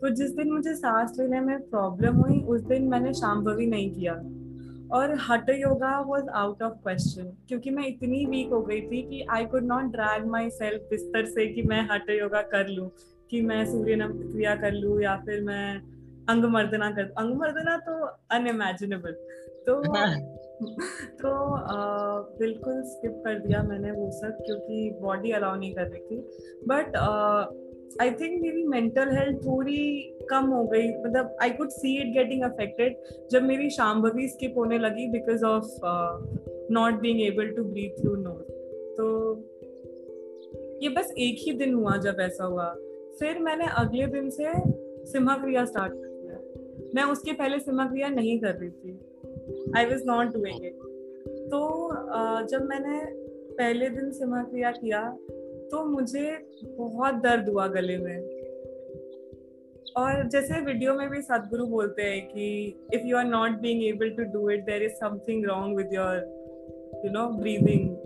तो 0.00 0.08
जिस 0.08 0.30
दिन 0.36 0.52
मुझे 0.52 0.74
सांस 0.74 1.16
लेने 1.18 1.40
में 1.40 1.58
प्रॉब्लम 1.70 2.16
हुई 2.16 2.40
उस 2.42 2.60
दिन 2.60 2.88
मैंने 2.88 3.14
शाम्भवी 3.14 3.66
नहीं 3.66 3.90
किया। 3.94 4.14
और 4.92 5.14
hatha 5.30 5.50
yoga 5.50 5.98
was 6.00 6.28
out 6.28 6.62
of 6.62 6.72
question 6.72 7.32
क्योंकि 7.48 7.70
मैं 7.70 7.86
इतनी 7.86 8.24
वीक 8.26 8.48
हो 8.48 8.60
गई 8.62 8.80
थी 8.80 9.02
कि 9.02 9.20
I 9.30 9.44
could 9.44 9.64
not 9.64 9.82
drag 9.82 10.26
myself 10.50 10.80
बिस्तर 10.90 11.26
से 11.26 11.46
कि 11.46 11.62
मैं 11.62 11.82
हट 11.90 12.10
योगा 12.10 12.42
कर 12.42 12.68
लूँ 12.68 12.90
कि 13.30 13.40
मैं 13.40 13.64
सूर्य 13.66 13.96
क्रिया 13.96 14.54
कर 14.54 14.72
लूँ 14.72 15.00
या 15.02 15.16
फिर 15.16 15.40
मैं 15.40 15.76
अंग 16.28 16.44
मर्दना 16.44 16.90
कर 16.90 17.12
अंग 17.18 17.34
मर्दना 17.36 17.76
तो 17.76 17.94
अनइमेजिनेबल 18.30 19.12
तो 19.66 19.82
तो 21.20 21.30
बिल्कुल 22.38 22.82
स्किप 22.82 23.22
कर 23.24 23.38
दिया 23.38 23.62
मैंने 23.62 23.90
वो 23.90 24.10
सब 24.10 24.42
क्योंकि 24.46 24.90
बॉडी 25.00 25.30
अलाउ 25.30 25.56
नहीं 25.56 25.74
कर 25.74 25.86
रही 25.86 26.00
थी। 26.00 26.18
बट 26.68 26.96
आई 28.00 28.10
थिंक 28.10 28.40
मेरी 28.42 28.62
मेंटल 28.64 29.08
हेल्थ 29.10 29.38
थोड़ी 29.38 29.78
कम 30.30 30.46
हो 30.46 30.64
गई। 30.64 30.88
मतलब 31.02 31.36
I 31.42 31.50
could 31.50 31.68
see 31.68 31.96
it 32.00 32.12
getting 32.14 32.42
affected 32.42 32.96
जब 33.30 33.42
मेरी 33.42 33.70
शाम्भवी 33.70 34.28
स्किप 34.28 34.58
होने 34.58 34.78
लगी 34.78 35.06
because 35.08 35.44
of 35.44 35.66
not 36.72 37.00
being 37.00 37.20
able 37.22 37.48
to 37.48 37.64
breathe 37.64 38.00
through 38.02 38.14
nose 38.16 38.50
तो 38.96 39.06
ये 40.82 40.88
बस 40.88 41.12
एक 41.18 41.36
ही 41.38 41.52
दिन 41.52 41.74
हुआ 41.74 41.96
जब 41.96 42.16
ऐसा 42.20 42.44
हुआ। 42.44 42.68
फिर 43.20 43.38
मैंने 43.38 43.64
अगले 43.76 44.06
दिन 44.06 44.30
से 44.30 44.52
सिम्हा 45.06 45.36
क्रिया 45.36 45.64
स्टार्ट 45.64 45.92
कर 45.92 46.08
दिया। 46.08 46.38
मैं 46.94 47.10
उसके 47.12 47.32
पहले 47.32 47.58
सिम्हा 47.58 47.86
क्रिया 47.86 48.08
नहीं 48.08 48.38
कर 48.40 48.54
रही 48.54 48.70
थी। 48.70 48.98
I 49.76 49.84
was 49.84 50.04
not 50.06 50.32
doing 50.34 50.64
it 50.64 50.78
तो 51.50 51.60
uh, 51.90 52.46
जब 52.48 52.62
मैंने 52.64 53.00
पहले 53.54 53.88
दिन 53.90 54.10
सिम्हा 54.12 54.42
क्रिया 54.42 54.70
किया 54.70 55.00
तो 55.70 55.84
मुझे 55.84 56.38
बहुत 56.78 57.14
दर्द 57.14 57.48
हुआ 57.48 57.66
गले 57.66 57.96
में। 57.98 58.18
और 59.96 60.28
जैसे 60.28 60.60
वीडियो 60.60 60.94
में 60.94 61.08
भी 61.10 61.22
सदगुरु 61.22 61.66
बोलते 61.66 62.02
हैं 62.02 62.26
कि 62.28 62.46
if 62.94 63.06
you 63.06 63.16
are 63.16 63.24
not 63.24 63.50
being 63.50 63.84
able 63.84 64.10
to 64.10 64.22
do 64.32 64.50
it 64.50 64.64
there 64.64 64.82
is 64.82 64.92
something 64.92 65.46
wrong 65.46 65.76
with 65.76 65.94
your 65.94 66.16
you 67.04 67.12
know 67.12 67.28
breathing 67.30 67.96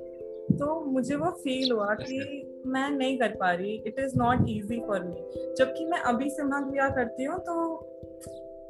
तो 0.59 0.80
मुझे 0.80 1.16
वो 1.16 1.30
फील 1.30 1.73
हुआ 1.73 1.94
कि 1.94 2.18
मैं 2.66 2.90
नहीं 2.90 3.18
कर 3.18 3.28
पा 3.28 3.52
रही 3.52 3.75
it 3.87 3.99
is 3.99 4.18
not 4.18 4.49
easy 4.49 4.80
for 4.80 5.02
me 5.02 5.54
जबकि 5.59 5.85
मैं 5.85 5.99
अभी 5.99 6.30
से 6.30 6.37
सिम्हा 6.37 6.61
क्रिया 6.61 6.88
करती 6.88 7.25
हूँ 7.25 7.38
तो 7.38 7.54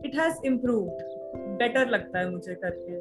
इट 0.05 0.15
हैज़ 0.15 0.47
इम्प्रूव्ड 0.47 1.03
बेटर 1.59 1.89
लगता 1.89 2.19
है 2.19 2.31
मुझे 2.31 2.55
करके। 2.55 3.01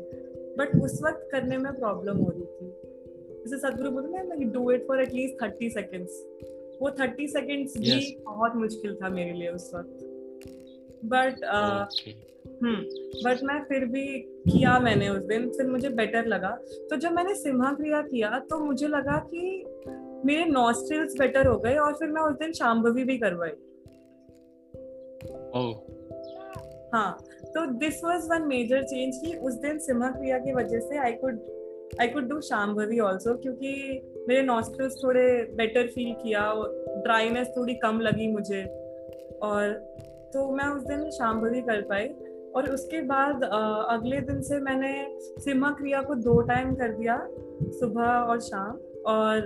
बट 0.58 0.82
उस 0.84 1.02
वक्त 1.04 1.28
करने 1.32 1.58
में 1.58 1.74
प्रॉब्लम 1.74 2.18
हो 2.18 2.30
रही 2.30 2.46
थी। 2.46 2.92
जैसे 3.44 3.58
सदगुरु 3.58 3.90
बोलते 3.92 4.18
हैं 4.18 4.26
ना 4.28 4.36
do 4.54 4.72
it 4.72 4.88
for 4.88 5.02
at least 5.02 5.42
thirty 5.44 5.70
seconds 5.70 6.22
वो 6.82 6.90
थर्टी 6.92 7.28
सेकेंड्स 7.28 7.78
भी 7.78 7.90
yes. 7.90 8.24
बहुत 8.26 8.56
मुश्किल 8.56 8.96
था 8.96 9.10
मेरे 9.10 9.34
लिए 9.34 9.50
उस 9.50 9.72
वक्त। 9.76 10.00
बट 11.06 11.44
हम्म 12.64 12.76
बट 13.26 13.44
मैं 13.44 13.60
फिर 13.64 13.86
भी 13.86 14.06
किया 14.20 14.78
मैंने 14.80 15.10
उस 15.10 15.24
दिन। 15.26 15.50
फिर 15.50 15.68
मुझे 15.68 15.90
बेटर 15.92 16.26
लगा। 16.26 16.50
तो 16.90 16.96
जब 16.96 17.12
मैंने 17.12 17.36
सिम्हा 17.36 17.72
क्रिया 17.74 18.02
किया 18.02 18.40
तो 18.50 18.60
मुझे 18.60 18.88
लगा 18.88 19.18
कि 19.34 19.42
मेरे 20.26 20.46
नॉस्ट्रिल्स 20.46 21.18
बेटर 21.20 21.48
हो 21.48 21.58
गए 21.60 21.76
और 21.78 21.94
फिर 21.94 22.10
मैं 22.10 22.22
उस 22.22 22.36
दिन 22.40 22.52
शाम्भवी 22.54 23.04
भी 23.04 23.18
करवाई। 23.18 23.52
Oh. 25.58 25.74
हाँ 26.94 27.12
तो 27.46 27.66
this 27.80 28.04
was 28.04 28.28
one 28.30 28.48
major 28.48 28.84
change 28.84 29.18
कि 29.18 29.36
उस 29.38 29.54
दिन 29.62 29.78
सिम्हा 29.80 30.10
क्रिया 30.12 30.38
की 30.40 30.54
वजह 30.54 30.80
से 30.80 30.98
I 30.98 31.12
could 31.14 31.40
I 32.02 32.08
could 32.08 32.30
do 32.30 32.42
Shambhavi 32.42 33.00
also 33.00 33.38
क्योंकि 33.38 34.02
मेरे 34.30 34.42
नॉस्ट्रिल्स 34.42 34.94
थोड़े 35.04 35.54
बेटर 35.54 35.88
फील 35.88 36.14
किया 36.14 36.54
ड्राइनेस 37.04 37.48
थोड़ी 37.58 37.74
कम 37.74 38.00
लगी 38.00 38.32
मुझे। 38.32 38.64
और 39.44 39.70
तो 40.34 40.52
मैं 40.52 40.66
उस 40.66 40.84
दिन 40.84 41.10
शाम्भवी 41.10 41.62
कर 41.62 41.82
पाई। 41.82 42.08
और 42.56 42.70
उसके 42.70 43.02
बाद 43.02 43.44
अगले 43.90 44.22
दिन 44.22 44.42
से 44.42 44.60
मैंने 44.60 45.06
सिम्हा 45.20 45.72
क्रिया 45.72 46.02
को 46.02 46.16
दो 46.16 46.42
टाइम 46.42 46.76
कर 46.76 46.94
दिया 46.94 47.28
सुबह 47.64 48.04
और 48.04 48.40
शाम। 48.40 48.78
और 49.06 49.42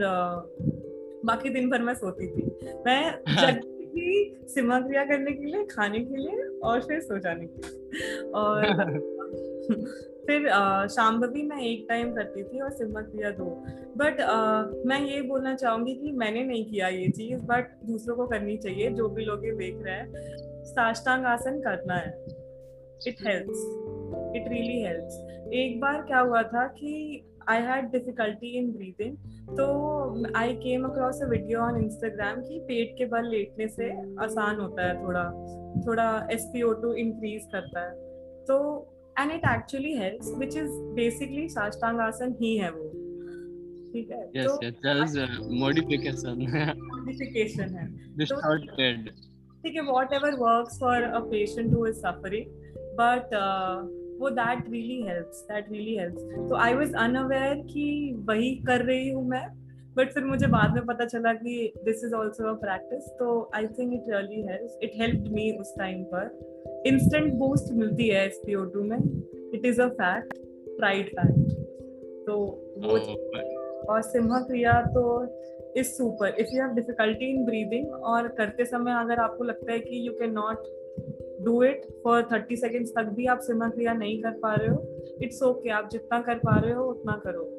बाकी 1.26 1.50
दिन 1.50 1.70
भर 1.70 1.82
मैं 1.82 1.94
सोती 1.94 2.28
थी। 2.28 2.72
मैं 2.86 3.20
जगती 3.42 3.86
थी 3.86 4.38
सिम्हा 4.48 4.80
क्रिया 4.80 5.04
करने 5.04 5.32
के 5.32 5.46
लिए 5.46 5.64
खाने 5.64 6.00
के 6.00 6.16
लिए 6.16 6.60
और 6.60 6.80
फिर 6.80 7.00
सो 7.00 7.18
जाने 7.18 7.46
के 7.46 7.62
लिए। 7.62 8.32
और 8.32 10.08
फिर 10.28 10.48
शाम 10.90 11.20
भी 11.24 11.44
मैं 11.44 11.62
एक 11.64 11.86
टाइम 11.90 12.14
करती 12.16 12.44
थी 12.44 12.60
और 12.62 12.72
सिम्हा 12.72 13.02
क्रिया 13.04 13.30
दो 13.34 13.46
बट 13.98 14.20
मैं 14.88 15.00
ये 15.02 15.22
बोलना 15.28 15.54
चाहूँगी 15.56 15.94
कि 15.96 16.12
मैंने 16.14 16.44
नहीं 16.44 16.66
किया 16.66 16.88
ये 16.90 17.08
चीज़ 17.10 17.46
बट 17.46 17.72
दूसरों 17.86 18.16
को 18.16 18.28
करनी 18.28 18.58
चाहिए, 18.58 18.90
जो 18.90 19.08
भी 19.10 19.26
लोग 19.26 19.46
ये 19.46 19.52
देख 19.56 19.84
रहे 19.86 19.96
हैं। 19.96 20.64
साष्टांग 20.66 21.26
आसन 21.26 21.60
करना 21.62 21.96
है। 21.96 22.12
It 23.08 23.28
helps 23.28 23.64
it 24.36 24.48
really 24.48 24.82
helps 24.82 25.50
एक 25.56 25.80
बार 25.82 26.02
क्या 26.04 26.20
हुआ 26.20 26.42
था 26.46 26.66
कि 26.70 27.24
I 27.50 27.62
had 27.64 27.86
difficulty 27.92 28.50
in 28.58 28.72
breathing 28.72 29.16
तो 29.58 29.66
I 30.38 30.54
came 30.56 30.86
across 30.86 31.22
a 31.24 31.28
video 31.30 31.60
on 31.62 31.78
Instagram 31.84 32.42
कि 32.42 32.60
पेट 32.68 32.96
के 32.98 33.06
बल 33.06 33.30
लेटने 33.30 33.68
से 33.68 33.90
आसान 34.24 34.60
होता 34.60 34.88
है, 34.88 35.04
थोड़ा 35.04 35.24
थोड़ा 35.88 36.28
S 36.32 36.50
P 36.54 36.62
O 36.62 36.74
two 36.82 36.94
increase 36.96 37.48
करता 37.54 37.82
है। 37.82 37.92
तो 38.46 38.58
and 39.20 39.32
it 39.32 39.46
actually 39.50 39.94
helps 39.98 40.34
which 40.38 40.58
is 40.58 40.72
basically 40.96 41.48
Sashtang 41.50 42.00
asana 42.00 42.36
ही 42.42 42.56
है 42.58 42.72
वो 42.72 42.86
ठीक 43.92 44.10
है 44.12 44.22
yes, 44.36 44.48
तो 44.48 44.60
yes, 44.64 44.76
that 44.84 45.02
is 45.04 45.16
a 45.18 45.28
modification. 45.62 46.42
modification 46.92 47.78
है 47.78 47.88
distorted. 48.22 49.10
ठीक 49.64 49.76
है 49.76 49.82
whatever 50.14 50.36
works 50.40 50.80
for 50.80 51.04
a 51.04 51.20
patient 51.30 51.74
who 51.74 51.86
is 51.88 51.96
suffering 51.98 52.52
but 53.00 53.34
वो 54.20 54.30
that 54.32 54.70
really 54.70 55.02
helps 55.04 55.42
that 55.44 55.72
really 55.72 55.96
helps 55.98 56.50
तो 56.50 56.56
आई 56.58 56.74
वाज 56.74 56.94
अनअवेयर 56.98 57.56
कि 57.64 57.88
वही 58.30 58.54
कर 58.68 58.86
रही 58.86 59.10
हूँ 59.10 59.28
मैं 59.30 59.46
बट 59.98 60.12
फिर 60.14 60.24
मुझे 60.24 60.48
बाद 60.48 60.74
में 60.74 60.86
पता 60.86 61.06
चला 61.06 61.34
कि 61.34 61.74
this 61.86 62.04
is 62.06 62.14
also 62.16 62.50
a 62.50 62.54
practice 62.54 63.10
तो 63.20 63.52
I 63.56 63.68
think 63.68 63.94
it 63.94 64.10
really 64.10 64.42
helps 64.42 64.78
it 64.84 64.92
help 64.96 65.24
me 65.32 65.52
उस 65.60 65.74
टाइम 65.78 66.04
पर. 66.04 66.84
इंस्टेंट 66.88 67.34
बूस्ट 67.34 67.74
मिलती 67.74 68.08
है 68.08 68.26
एस 68.28 68.42
पी 68.46 68.56
ओ 68.56 68.64
टू 68.66 68.84
में. 68.84 68.98
It 69.54 69.66
is 69.66 69.82
a 69.82 69.88
fact 69.88 70.38
proved 70.78 71.06
fact 71.06 71.52
तो 72.28 72.38
वो 72.78 72.98
oh, 72.98 73.88
और 73.90 74.02
सिम्हा 74.02 74.40
क्रिया 74.40 74.82
तो 74.82 75.24
is 75.78 75.88
super 75.88 76.28
if 76.28 76.48
you 76.54 76.64
have 76.64 76.74
difficulty 76.74 77.26
in 77.26 77.46
breathing 77.46 77.92
और 77.92 78.28
करते 78.28 78.66
समय 78.66 78.92
अगर 78.92 79.20
आपको 79.20 79.44
लगता 79.44 79.72
है 79.72 79.80
कि 79.80 80.08
you 80.08 80.14
can 80.14 80.32
not 80.32 80.58
do 81.46 81.64
it 81.64 81.82
for 82.04 82.28
thirty 82.32 82.56
seconds 82.56 82.92
तक 82.92 83.04
भी 83.04 83.26
आप 83.26 83.40
सिम्हा 83.40 83.70
क्रिया 83.70 83.94
नहीं 83.94 84.22
कर 84.22 84.32
पा 84.32 84.56
रहे 84.56 84.68
हो 84.68 85.02
इट्स 85.22 85.44
ओके 85.44 85.60
okay, 85.60 85.72
आप 85.72 85.90
जितना 85.90 86.22
कर 86.22 86.36
पा 86.36 86.60
रहे 86.60 86.74
हो 86.74 86.86
उतना 86.86 87.22
करो। 87.26 87.57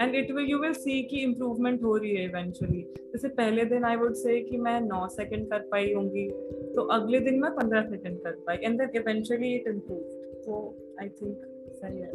And 0.00 0.14
it 0.14 0.30
will 0.30 0.50
you 0.50 0.58
will 0.58 0.72
see 0.72 1.02
कि 1.02 1.20
इम्प्रूवमेंट 1.20 1.82
हो 1.82 1.96
रही 1.96 2.14
है 2.16 2.24
इवेंचुअली 2.24 2.80
जैसे 3.12 3.28
पहले 3.28 3.64
दिन 3.64 3.84
आई 3.84 3.96
वुड 3.96 4.14
से 4.14 4.40
कि 4.40 4.56
मैं 4.56 4.80
नौ 4.80 5.06
सेकंड 5.08 5.50
कर 5.50 5.58
पाई 5.58 5.92
होंगी 5.92 6.28
तो 6.74 6.82
अगले 6.82 7.20
दिन 7.20 7.40
मैं 7.40 7.50
पंद्रह 7.50 7.82
सेकंड 7.82 8.18
कर 8.18 8.32
पाई 8.46 8.56
and 8.56 8.78
then 8.80 9.00
eventually 9.02 9.54
it 9.54 9.68
improve 9.68 10.00
तो 10.44 10.60
आई 11.00 11.08
थिंक 11.08 11.42
सही 11.72 12.00
है. 12.00 12.12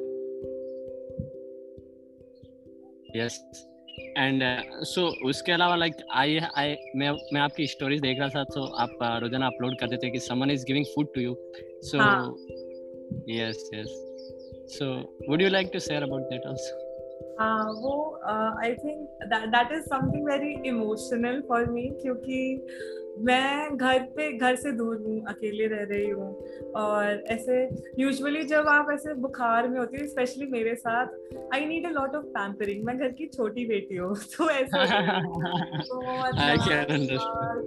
यस 3.16 3.44
yes. 3.44 3.68
एंड 4.18 4.44
सो 4.84 5.02
उसके 5.30 5.52
अलावा 5.52 5.76
लाइक 5.76 5.94
आई 6.16 6.38
आई 6.58 6.76
मैं 6.96 7.12
मैं 7.34 7.42
आपकी 7.42 7.68
स्टोरीज 7.68 8.02
देख 8.02 8.20
रहा 8.20 8.30
था 8.30 8.44
तो 8.44 8.64
आप 8.64 8.98
uh, 9.04 9.22
रोज़ाना 9.22 9.48
अपलोड 9.48 9.78
करते 9.80 9.98
थे 9.98 10.10
कि 10.10 10.20
someone 10.20 10.52
is 10.52 10.66
giving 10.66 10.86
food 10.86 11.14
to 11.16 11.22
you 11.22 11.36
so 11.82 11.98
yes 13.30 13.70
yes 13.74 13.90
so 14.78 14.94
would 15.30 15.42
you 15.42 15.50
like 15.50 15.70
to 15.74 15.80
share 15.80 16.04
about 16.04 16.22
that 16.22 16.46
also 16.46 16.91
वो 17.82 18.20
I 18.64 18.74
think 18.74 19.10
that 19.34 19.72
is 19.72 19.82
something 19.82 20.26
very 20.26 20.70
emotional 20.70 21.42
for 21.42 21.66
me 21.66 21.94
क्योंकि 22.02 22.68
मैं 23.20 23.78
घर 23.78 24.00
पे 24.00 24.38
घर 24.38 24.56
से 24.56 24.72
दूर 24.72 24.98
हूँ 24.98 25.24
अकेले 25.28 25.68
रह 25.68 25.84
रही 25.84 26.10
हूँ 26.10 26.36
और 26.76 27.24
ऐसे 27.28 27.70
यूजुअली 28.00 28.44
जब 28.44 28.68
आप 28.68 28.88
ऐसे 28.94 29.14
बुखार 29.14 29.68
में 29.68 29.80
होती 29.80 30.02
हो 30.02 30.08
स्पेशली 30.08 30.48
मेरे 30.48 30.76
साथ 30.76 31.08
I 31.54 31.66
need 31.66 31.86
a 31.86 31.90
lot 31.90 32.16
of 32.16 32.26
pampering 32.26 32.86
मैं 32.86 32.98
घर 32.98 33.12
की 33.12 33.26
छोटी 33.26 33.66
बेटी 33.66 33.96
हूँ 33.96 34.16
तो 34.38 34.50
ऐसा 34.50 34.86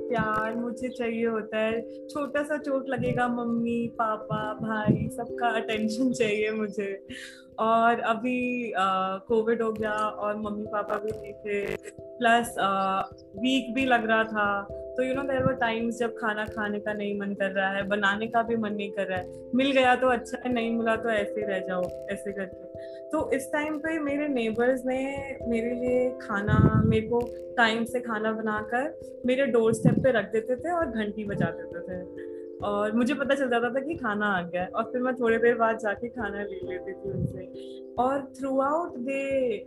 प्यार 0.09 0.56
मुझे 0.56 0.88
चाहिए 0.88 1.26
होता 1.26 1.59
है। 1.59 2.06
छोटा 2.06 2.42
सा 2.42 2.56
चोट 2.56 2.88
लगेगा 2.88 3.28
मम्मी 3.28 3.88
पापा 3.88 4.54
भाई 4.54 5.09
सबका 5.09 5.49
अटेंशन 5.49 6.12
चाहिए 6.12 6.50
मुझे। 6.50 7.06
और 7.58 8.00
अभी 8.02 8.73
कोविड 9.28 9.62
हो 9.62 9.73
गया 9.73 9.92
और 9.92 10.37
मम्मी 10.37 10.64
पापा 10.73 10.96
भी 10.99 11.11
नहीं 11.11 11.32
थे 11.34 11.76
प्लस 12.18 12.54
वीक 13.37 13.73
भी 13.75 13.84
लग 13.87 14.06
रहा 14.06 14.25
था 14.25 14.46
तो 14.96 15.02
you 15.02 15.14
know 15.14 15.23
there 15.23 15.44
were 15.44 15.52
times 15.61 15.99
जब 15.99 16.14
खाना 16.16 16.44
खाने 16.46 16.78
का 16.80 16.92
नहीं 16.92 17.18
मन 17.20 17.32
कर 17.34 17.50
रहा 17.50 17.68
है, 17.68 17.82
बनाने 17.88 18.26
का 18.26 18.42
भी 18.42 18.56
मन 18.56 18.73
नहीं 18.73 18.90
कर 18.90 19.06
रहा 19.06 19.18
है। 19.18 19.50
मिल 19.54 19.70
गया 19.73 19.94
तो 19.96 20.08
अच्छा 20.08 20.38
है, 20.44 20.52
नहीं 20.52 20.70
मिला 20.76 20.96
तो 20.96 21.11
ऐसे 21.11 21.46
रह 21.46 21.58
जाओ, 21.58 21.82
ऐसे 22.11 22.32
करके। 22.32 23.08
तो 23.11 23.30
इस 23.32 23.49
टाइम 23.52 23.78
पे 23.78 23.99
मेरे 24.00 24.28
नेबर्स 24.28 24.84
ने 24.87 24.99
मेरे 25.49 25.75
लिए 25.75 26.08
खाना, 26.23 26.82
मेरे 26.87 27.06
को 27.08 27.20
टाइम 27.56 27.84
से 27.84 28.00
खाना 28.00 28.32
बनाकर 28.32 29.23
मेरे 29.26 29.46
डोर 29.46 29.73
स्टेप 29.75 30.02
पे 30.04 30.12
रख 30.12 30.30
देते 30.32 30.56
थे 30.56 30.73
और 30.73 30.87
घंटी 30.87 31.25
बजा 31.25 31.50
देते 31.50 31.80
थे। 31.88 32.32
और 32.62 32.92
मुझे 32.92 33.14
पता 33.14 33.34
चल 33.34 33.49
जाता 33.50 33.75
था 33.75 33.80
कि 33.80 33.94
खाना 33.94 34.26
आ 34.26 34.42
गया 34.42 34.66
और 34.75 34.84
फिर 34.84 35.02
मैं 35.02 35.14
थोड़ी 35.14 35.38
देर 35.38 35.54
बाद 35.54 35.78
जाके 35.78 36.08
खाना 36.08 36.42
ले 36.42 36.61
लेती 36.68 36.92
थी 36.92 37.11
उनसे। 37.11 37.46
और 37.99 38.32
throughout 38.61 38.96
they 38.96 39.58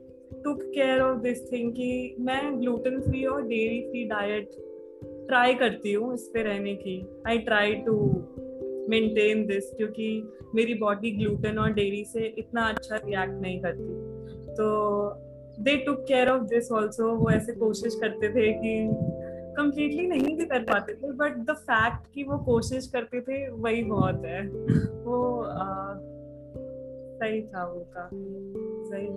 took 0.43 0.61
care 0.61 1.01
of 1.01 1.19
this 1.19 1.51
thing 1.51 1.71
कि 1.71 2.15
मैं 2.19 2.61
ग्लूटेन 2.61 3.01
फ्री 3.01 3.25
और 3.25 3.41
डेयरी 3.41 3.81
फ्री 3.89 4.03
डाइट 4.03 4.49
ट्राई 5.27 5.53
करती 5.53 5.93
हूँ 5.93 6.13
इस 6.13 6.31
पे 6.33 6.43
रहने 6.43 6.75
की। 6.75 7.07
I 7.27 7.37
try 7.37 7.75
to 7.75 7.93
maintain 8.89 9.45
this 9.45 9.73
क्योंकि 9.73 10.31
मेरी 10.55 10.73
बॉडी 10.73 11.11
ग्लूटेन 11.11 11.59
और 11.59 11.73
डेयरी 11.73 12.05
से 12.05 12.35
इतना 12.37 12.61
अच्छा 12.61 12.95
रिएक्ट 12.95 13.41
नहीं 13.41 13.61
करती। 13.61 14.53
तो 14.53 15.09
they 15.59 15.77
took 15.77 16.05
care 16.07 16.29
of 16.29 16.43
this 16.43 16.71
also 16.71 17.15
वो 17.15 17.29
ऐसे 17.31 17.53
कोशिश 17.53 17.95
करते 17.95 18.29
थे 18.29 18.53
कि 18.53 18.83
कम्प्लीटली 19.57 20.07
नहीं 20.07 20.35
भी 20.37 20.45
कर 20.45 20.63
पाते 20.63 20.93
थे 20.93 21.11
बट 21.21 21.37
द 21.45 21.55
फैक्ट 21.69 22.07
कि 22.13 22.23
वो 22.23 22.37
कोशिश 22.45 22.87
करते 22.95 23.21
थे 23.21 23.47
वही 23.49 23.83
बहुत 23.83 24.25
है 24.25 24.41
वो 25.05 25.19
सही 27.19 27.41
था 27.41 27.65
वो 27.65 27.85
का 27.97 28.09
सही 28.89 29.07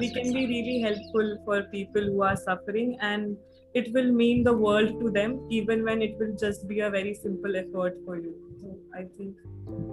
we 0.00 0.08
can 0.14 0.32
be 0.34 0.46
really 0.46 0.80
helpful 0.82 1.36
for 1.46 1.60
people 1.72 2.08
who 2.14 2.22
are 2.22 2.36
suffering 2.36 2.94
and 3.02 3.36
it 3.74 3.92
will 3.92 4.10
mean 4.12 4.44
the 4.44 4.52
world 4.56 4.90
to 5.00 5.08
them 5.10 5.32
even 5.50 5.82
when 5.84 6.02
it 6.02 6.12
will 6.18 6.34
just 6.42 6.66
be 6.68 6.78
a 6.80 6.90
very 6.90 7.14
simple 7.14 7.56
effort 7.56 7.96
for 8.04 8.18
you 8.18 8.34
so 8.60 8.74
i 8.98 9.02
think 9.16 9.40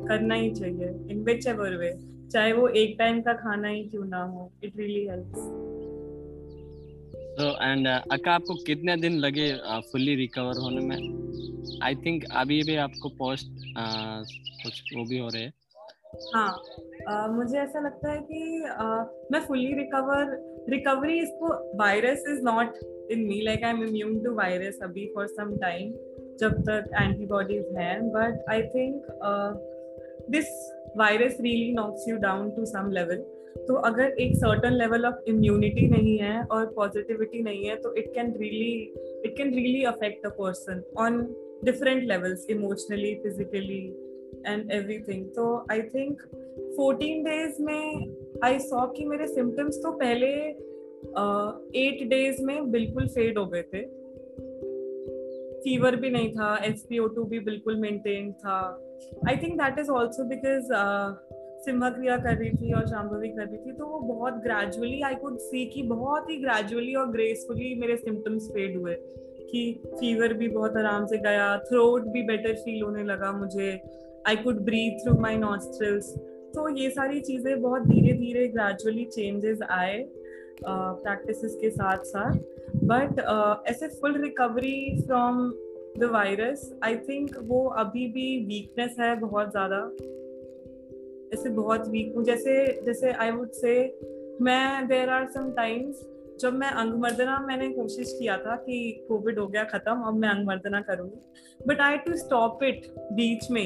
करना 0.10 0.36
ही 0.36 0.52
चाहिए 0.52 0.90
in 1.14 1.24
whichever 1.30 1.70
way 1.80 1.92
चाहे 2.32 2.54
वो 2.54 2.68
एक 2.82 2.96
time 3.00 3.22
का 3.22 3.34
खाना 3.42 3.68
ही 3.68 3.84
क्यों 3.90 4.06
ना 4.06 4.24
हो 4.24 4.50
it 4.64 4.78
really 4.82 5.06
helps 5.08 5.81
so 7.40 7.48
and 7.62 7.88
uh, 7.88 8.00
अक्का 8.12 8.32
आपको 8.32 8.54
कितने 8.54 8.96
दिन 8.96 9.18
लगे 9.20 9.52
फुल्ली 9.92 10.12
uh, 10.12 10.18
रिकवर 10.18 10.60
होने 10.60 10.86
में? 10.86 11.80
आई 11.84 11.96
थिंक 11.96 12.24
अभी 12.36 12.64
भी 12.64 12.76
आपको 12.76 13.10
पोस्ट 13.10 13.48
uh, 13.48 14.22
कुछ 14.64 14.82
वो 14.96 15.04
भी 15.10 15.18
हो 15.18 15.28
रहे 15.28 15.44
हैं। 15.44 15.54
हाँ 16.36 16.62
uh, 17.12 17.36
मुझे 17.36 17.58
ऐसा 17.58 17.80
लगता 17.80 18.12
है 18.12 18.20
कि 18.32 18.42
uh, 18.62 19.32
मैं 19.32 19.40
फुल्ली 19.48 19.74
रिकवर 19.74 20.38
रिकवरी 20.70 21.20
इसको 21.20 21.78
virus 21.78 22.24
is 22.30 22.42
not 22.44 22.80
in 23.12 23.20
me 23.20 23.42
like 23.42 23.64
I 23.64 23.72
am 23.72 23.84
immune 23.84 24.24
to 24.24 24.34
virus 24.34 24.80
अभी 24.84 25.12
फॉर 25.16 25.28
सम 25.28 25.58
टाइम 25.58 25.92
जब 26.40 26.62
तक 26.70 26.90
एंटीबॉडीज 27.02 27.66
हैं 27.78 28.10
but 28.10 28.46
I 28.50 28.62
think 28.62 29.04
this 30.30 30.48
virus 30.98 31.38
really 31.42 31.74
knocks 31.74 32.06
you 32.08 32.18
down 32.18 32.52
to 32.52 32.66
some 32.66 32.92
level 32.92 33.24
तो 33.58 33.74
अगर 33.74 34.10
एक 34.20 34.36
certain 34.36 34.74
level 34.74 35.06
of 35.06 35.16
immunity 35.28 35.88
नहीं 35.88 36.18
है 36.18 36.44
और 36.44 36.66
पॉजिटिविटी 36.66 37.42
नहीं 37.44 37.66
है 37.66 37.76
तो 37.76 37.94
it 37.96 38.14
can 38.14 38.34
really 38.38 38.94
it 39.26 39.38
can 39.38 39.54
really 39.54 39.84
affect 39.84 40.26
a 40.26 40.30
person 40.30 40.84
on 40.98 41.36
different 41.64 42.04
levels 42.04 42.50
emotionally 42.50 43.16
physically 43.16 43.86
and 44.48 44.72
everything 44.72 45.26
तो 45.26 45.66
आई 45.72 45.82
थिंक 45.82 46.22
फोर्टीन 46.78 47.24
डेज़ 47.24 47.62
में 47.62 48.16
आई 48.44 48.60
सॉ 48.60 48.86
कि 48.88 49.06
मेरे 49.06 49.28
सिम्टम्स 49.28 49.78
तो 49.78 49.92
पहले 49.92 50.28
एट 50.28 52.04
uh, 52.04 52.10
डेज़ 52.10 52.44
में 52.44 52.72
बिल्कुल 52.72 53.08
फेड 53.08 53.38
हो 53.38 53.46
गए 53.46 53.62
थे। 53.62 54.02
फीवर 55.60 55.96
भी 55.96 56.10
नहीं 56.10 56.32
था 56.32 56.56
एस 56.66 56.86
पी 56.90 57.00
ओ 57.00 57.08
टू 57.08 57.24
भी 57.24 57.40
बिल्कुल 57.40 57.76
मेंटेन 57.76 58.32
था। 58.32 58.60
I 59.30 59.38
think 59.38 59.54
that 59.62 59.80
is 59.80 59.90
also 59.90 60.24
because 60.24 60.72
Simha 61.66 61.90
Kriya 61.90 62.18
कर 62.18 62.36
रही 62.36 62.50
थी 62.50 62.74
और 62.74 62.88
शाम्भवी 62.88 63.30
कर 63.30 63.46
रही 63.46 63.58
थी 63.58 63.72
तो 63.72 63.86
वो 63.86 64.00
बहुत 64.00 64.34
ग्रेजुअली 64.34 65.02
आई 65.02 65.16
कुड 65.16 65.38
सी 65.38 65.66
कि 65.66 65.84
बहुत 65.84 66.30
ही 66.30 66.38
ग्रेजुअली 66.38 66.94
और 66.94 67.12
ग्रेसफुली 67.12 67.76
मेरे 67.76 67.98
सिम्टम्स 67.98 68.48
फेड 68.48 68.78
हुए 68.78 68.96
कि 69.52 69.82
फीवर 69.86 70.34
भी 70.34 70.48
बहुत 70.48 70.78
आराम 70.78 71.06
से 71.06 71.18
गया 71.18 71.58
थ्रोट 71.58 72.04
भी 72.04 72.22
बेटर 72.22 72.54
फील 72.54 72.82
होने 72.84 73.04
लगा 73.04 73.32
मुझे 73.32 73.82
I 74.28 74.36
could 74.36 74.60
breathe 74.60 75.00
through 75.00 75.20
my 75.20 75.38
nostrils 75.38 76.14
तो 76.56 76.78
ये 76.78 76.90
सारी 76.90 77.20
चीज़ें 77.22 77.62
बहुत 77.62 77.82
धीरे 77.82 78.14
धीरे 78.14 78.48
ग्रेजुअली 78.48 79.06
चेंजेस 79.06 79.60
आए 79.72 80.10
प्रैक्टिस 80.66 81.56
के 81.56 81.70
साथ 81.70 81.98
साथ 81.98 82.34
बट 82.76 83.20
ऐसे 83.68 83.88
full 83.88 84.22
recovery 84.22 85.02
from 85.08 85.54
the 86.00 86.04
virus 86.04 86.80
I 86.84 86.96
think 86.96 87.30
वो 87.42 87.68
अभी 87.68 88.08
भी 88.08 88.46
वीकनेस 88.46 88.96
है 89.00 89.16
बहुत 89.16 89.52
ज़्यादा. 89.52 89.80
ऐसे 91.34 91.50
बहुत 91.50 91.88
वीक 91.90 92.14
हूँ। 92.16 92.24
जैसे 92.24 92.82
जैसे 92.86 93.12
आई 93.12 93.32
वुड 93.32 93.52
से 93.52 93.76
मैं 94.42 94.88
देर 94.88 95.10
आर 95.10 95.28
सम 95.30 95.52
टाइम्स 95.52 96.08
जब 96.42 96.54
मैं 96.54 96.70
अंगमर्दना 96.72 97.40
मैंने 97.40 97.70
कोशिश 97.70 98.16
किया 98.20 98.38
था 98.38 98.56
कि 98.56 99.06
कोविड 99.08 99.40
हो 99.40 99.48
गया, 99.48 99.64
खत्म, 99.64 100.02
अब 100.02 100.14
मैं 100.14 100.30
अंगमर्दना 100.30 100.82
करूँगी। 100.82 101.66
But 101.68 101.82
I 101.82 101.98
to 101.98 102.16
stop 102.18 102.64
it 102.64 102.86
बीच 103.14 103.50
में। 103.52 103.66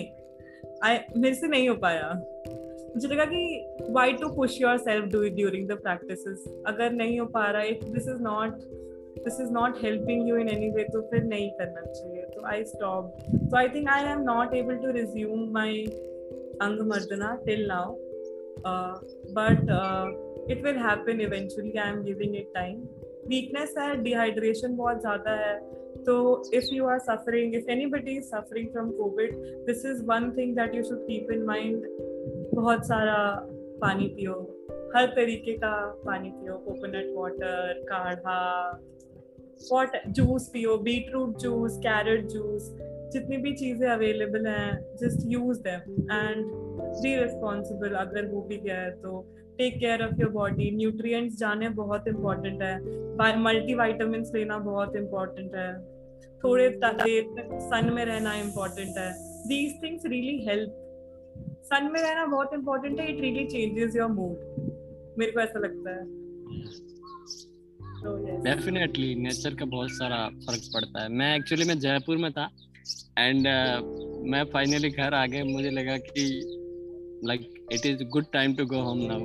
आई 0.83 0.97
मेरे 1.17 1.35
से 1.35 1.47
नहीं 1.47 1.69
हो 1.69 1.75
पाया। 1.75 2.09
मुझे 2.95 3.07
लगा 3.07 3.25
कि 3.25 3.89
why 3.89 4.13
to 4.13 4.29
push 4.29 4.61
yourself 4.77 5.05
do 5.11 5.21
during 5.29 5.67
the 5.69 5.77
practice 5.77 6.27
अगर 6.67 6.91
नहीं 6.91 7.19
हो 7.19 7.25
पा 7.27 7.49
रहा 7.51 7.61
if 7.63 7.85
this 7.85 8.07
is 8.09 8.21
not 8.21 8.57
this 9.23 9.39
is 9.41 9.51
not 9.51 9.83
helping 9.83 10.27
you 10.29 10.37
in 10.37 10.49
any 10.49 10.69
way 10.69 10.83
तो 10.83 11.01
फिर 11.01 11.23
नहीं 11.23 11.49
करना 11.51 11.81
चाहिए। 11.81 12.21
तो 12.25 12.45
आई 12.45 12.63
स्टॉप 12.63 13.17
तो 13.35 13.57
I 13.57 13.69
think 13.69 13.89
I 13.89 14.11
am 14.11 14.21
not 14.21 14.53
able 14.53 14.75
to 14.75 14.91
resume 14.91 15.49
my 15.53 15.85
Angamardana 16.61 17.45
till 17.45 17.67
now. 17.67 17.97
Uh, 18.63 18.95
but 19.33 19.69
uh, 19.69 20.07
it 20.47 20.61
will 20.61 20.77
happen 20.77 21.21
eventually. 21.21 21.77
I 21.77 21.89
am 21.89 22.05
giving 22.05 22.35
it 22.35 22.53
time. 22.55 22.87
Weakness 23.27 23.73
है 23.77 24.03
dehydration 24.03 24.75
बहुत 24.77 25.01
ज़्यादा 25.01 25.31
है 25.31 25.59
तो 26.05 26.15
if 26.53 26.71
you 26.71 26.85
are 26.85 26.99
suffering 27.05 27.53
if 27.53 27.69
anybody 27.75 28.17
is 28.17 28.29
suffering 28.29 28.69
from 28.73 28.91
covid 28.97 29.31
this 29.67 29.83
is 29.83 30.03
one 30.03 30.27
thing 30.35 30.53
that 30.55 30.73
you 30.73 30.83
should 30.83 31.01
keep 31.07 31.31
in 31.35 31.45
mind 31.45 31.87
बहुत 32.53 32.85
सारा 32.87 33.17
पानी 33.81 34.07
पियो 34.17 34.33
हर 34.95 35.07
तरीके 35.15 35.53
का 35.63 35.73
पानी 36.05 36.29
पियो 36.31 36.57
कोकोनट 36.65 37.07
वाटर 37.15 37.81
काढ़ा 37.89 38.39
वाटर 39.71 40.09
जूस 40.19 40.49
पियो 40.53 40.77
beet 40.87 41.11
root 41.13 41.37
juice 41.37 41.77
carrot 41.85 42.27
juice 42.27 42.69
जितनी 43.13 43.37
भी 43.37 43.53
चीज़ें 43.53 43.87
अवेलेबल 43.89 44.47
हैं 44.47 44.95
just 45.01 45.25
use 45.31 45.59
them 45.59 45.91
and 46.11 46.45
be 47.01 47.15
responsible 47.15 47.95
अगर 47.95 48.25
वो 48.25 48.41
भी 48.41 48.57
गया 48.57 48.79
है 48.81 48.91
तो 49.01 49.19
take 49.57 49.77
care 49.79 50.03
of 50.03 50.21
your 50.21 50.31
body 50.31 50.69
nutrients 50.77 51.37
जाने 51.39 51.69
बहुत 51.81 52.07
इंपॉर्टेंट 52.07 52.61
है. 52.61 52.75
मल्टी 53.43 53.75
वाइटामिन 53.75 54.23
लेना 54.35 54.57
बहुत 54.61 54.95
इंपॉर्टेंट 54.95 55.55
है. 55.55 55.73
थोड़े 56.43 56.69
सन 56.73 57.89
में 57.93 58.03
रहना 58.05 58.33
इम्पोर्टेंट 58.35 58.97
है. 58.97 59.11
These 59.47 59.81
things 59.83 60.05
really 60.05 60.37
help 60.45 60.81
sun 61.65 61.89
में 61.93 62.01
रहना 62.01 62.25
बहुत 62.25 62.53
इंपॉर्टेंट 62.53 62.99
है. 62.99 63.07
It 63.13 63.21
really 63.21 63.45
changes 63.45 63.95
your 63.95 64.09
mood 64.11 64.35
मेरे 65.19 65.31
को 65.31 65.39
ऐसा 65.39 65.59
लगता 65.59 65.95
है. 65.95 66.03
डेफिनेटली 68.43 69.13
so, 69.13 69.21
नेचर 69.21 69.55
का 69.55 69.65
बहुत 69.65 69.91
सारा 69.91 70.17
फ़र्क 70.45 70.69
पड़ता 70.73 71.03
है. 71.03 71.09
मैं 71.09 71.35
एक्चुअली 71.35 71.65
मैं 71.65 71.77
जयपुर 71.79 72.17
में 72.17 72.31
था 72.31 72.49
एंड 73.19 73.39
uh, 73.39 73.85
मैं 74.31 74.43
फाइनली 74.43 74.89
घर 74.89 75.13
आ 75.13 75.25
गया। 75.25 75.43
मुझे 75.45 75.69
लगा 75.69 75.97
कि 75.97 76.41
like 77.25 77.67
it 77.73 77.85
is 77.85 78.03
good 78.03 78.25
time 78.33 78.55
to 78.55 78.65
go 78.65 78.81
home 78.81 78.97
now 79.01 79.19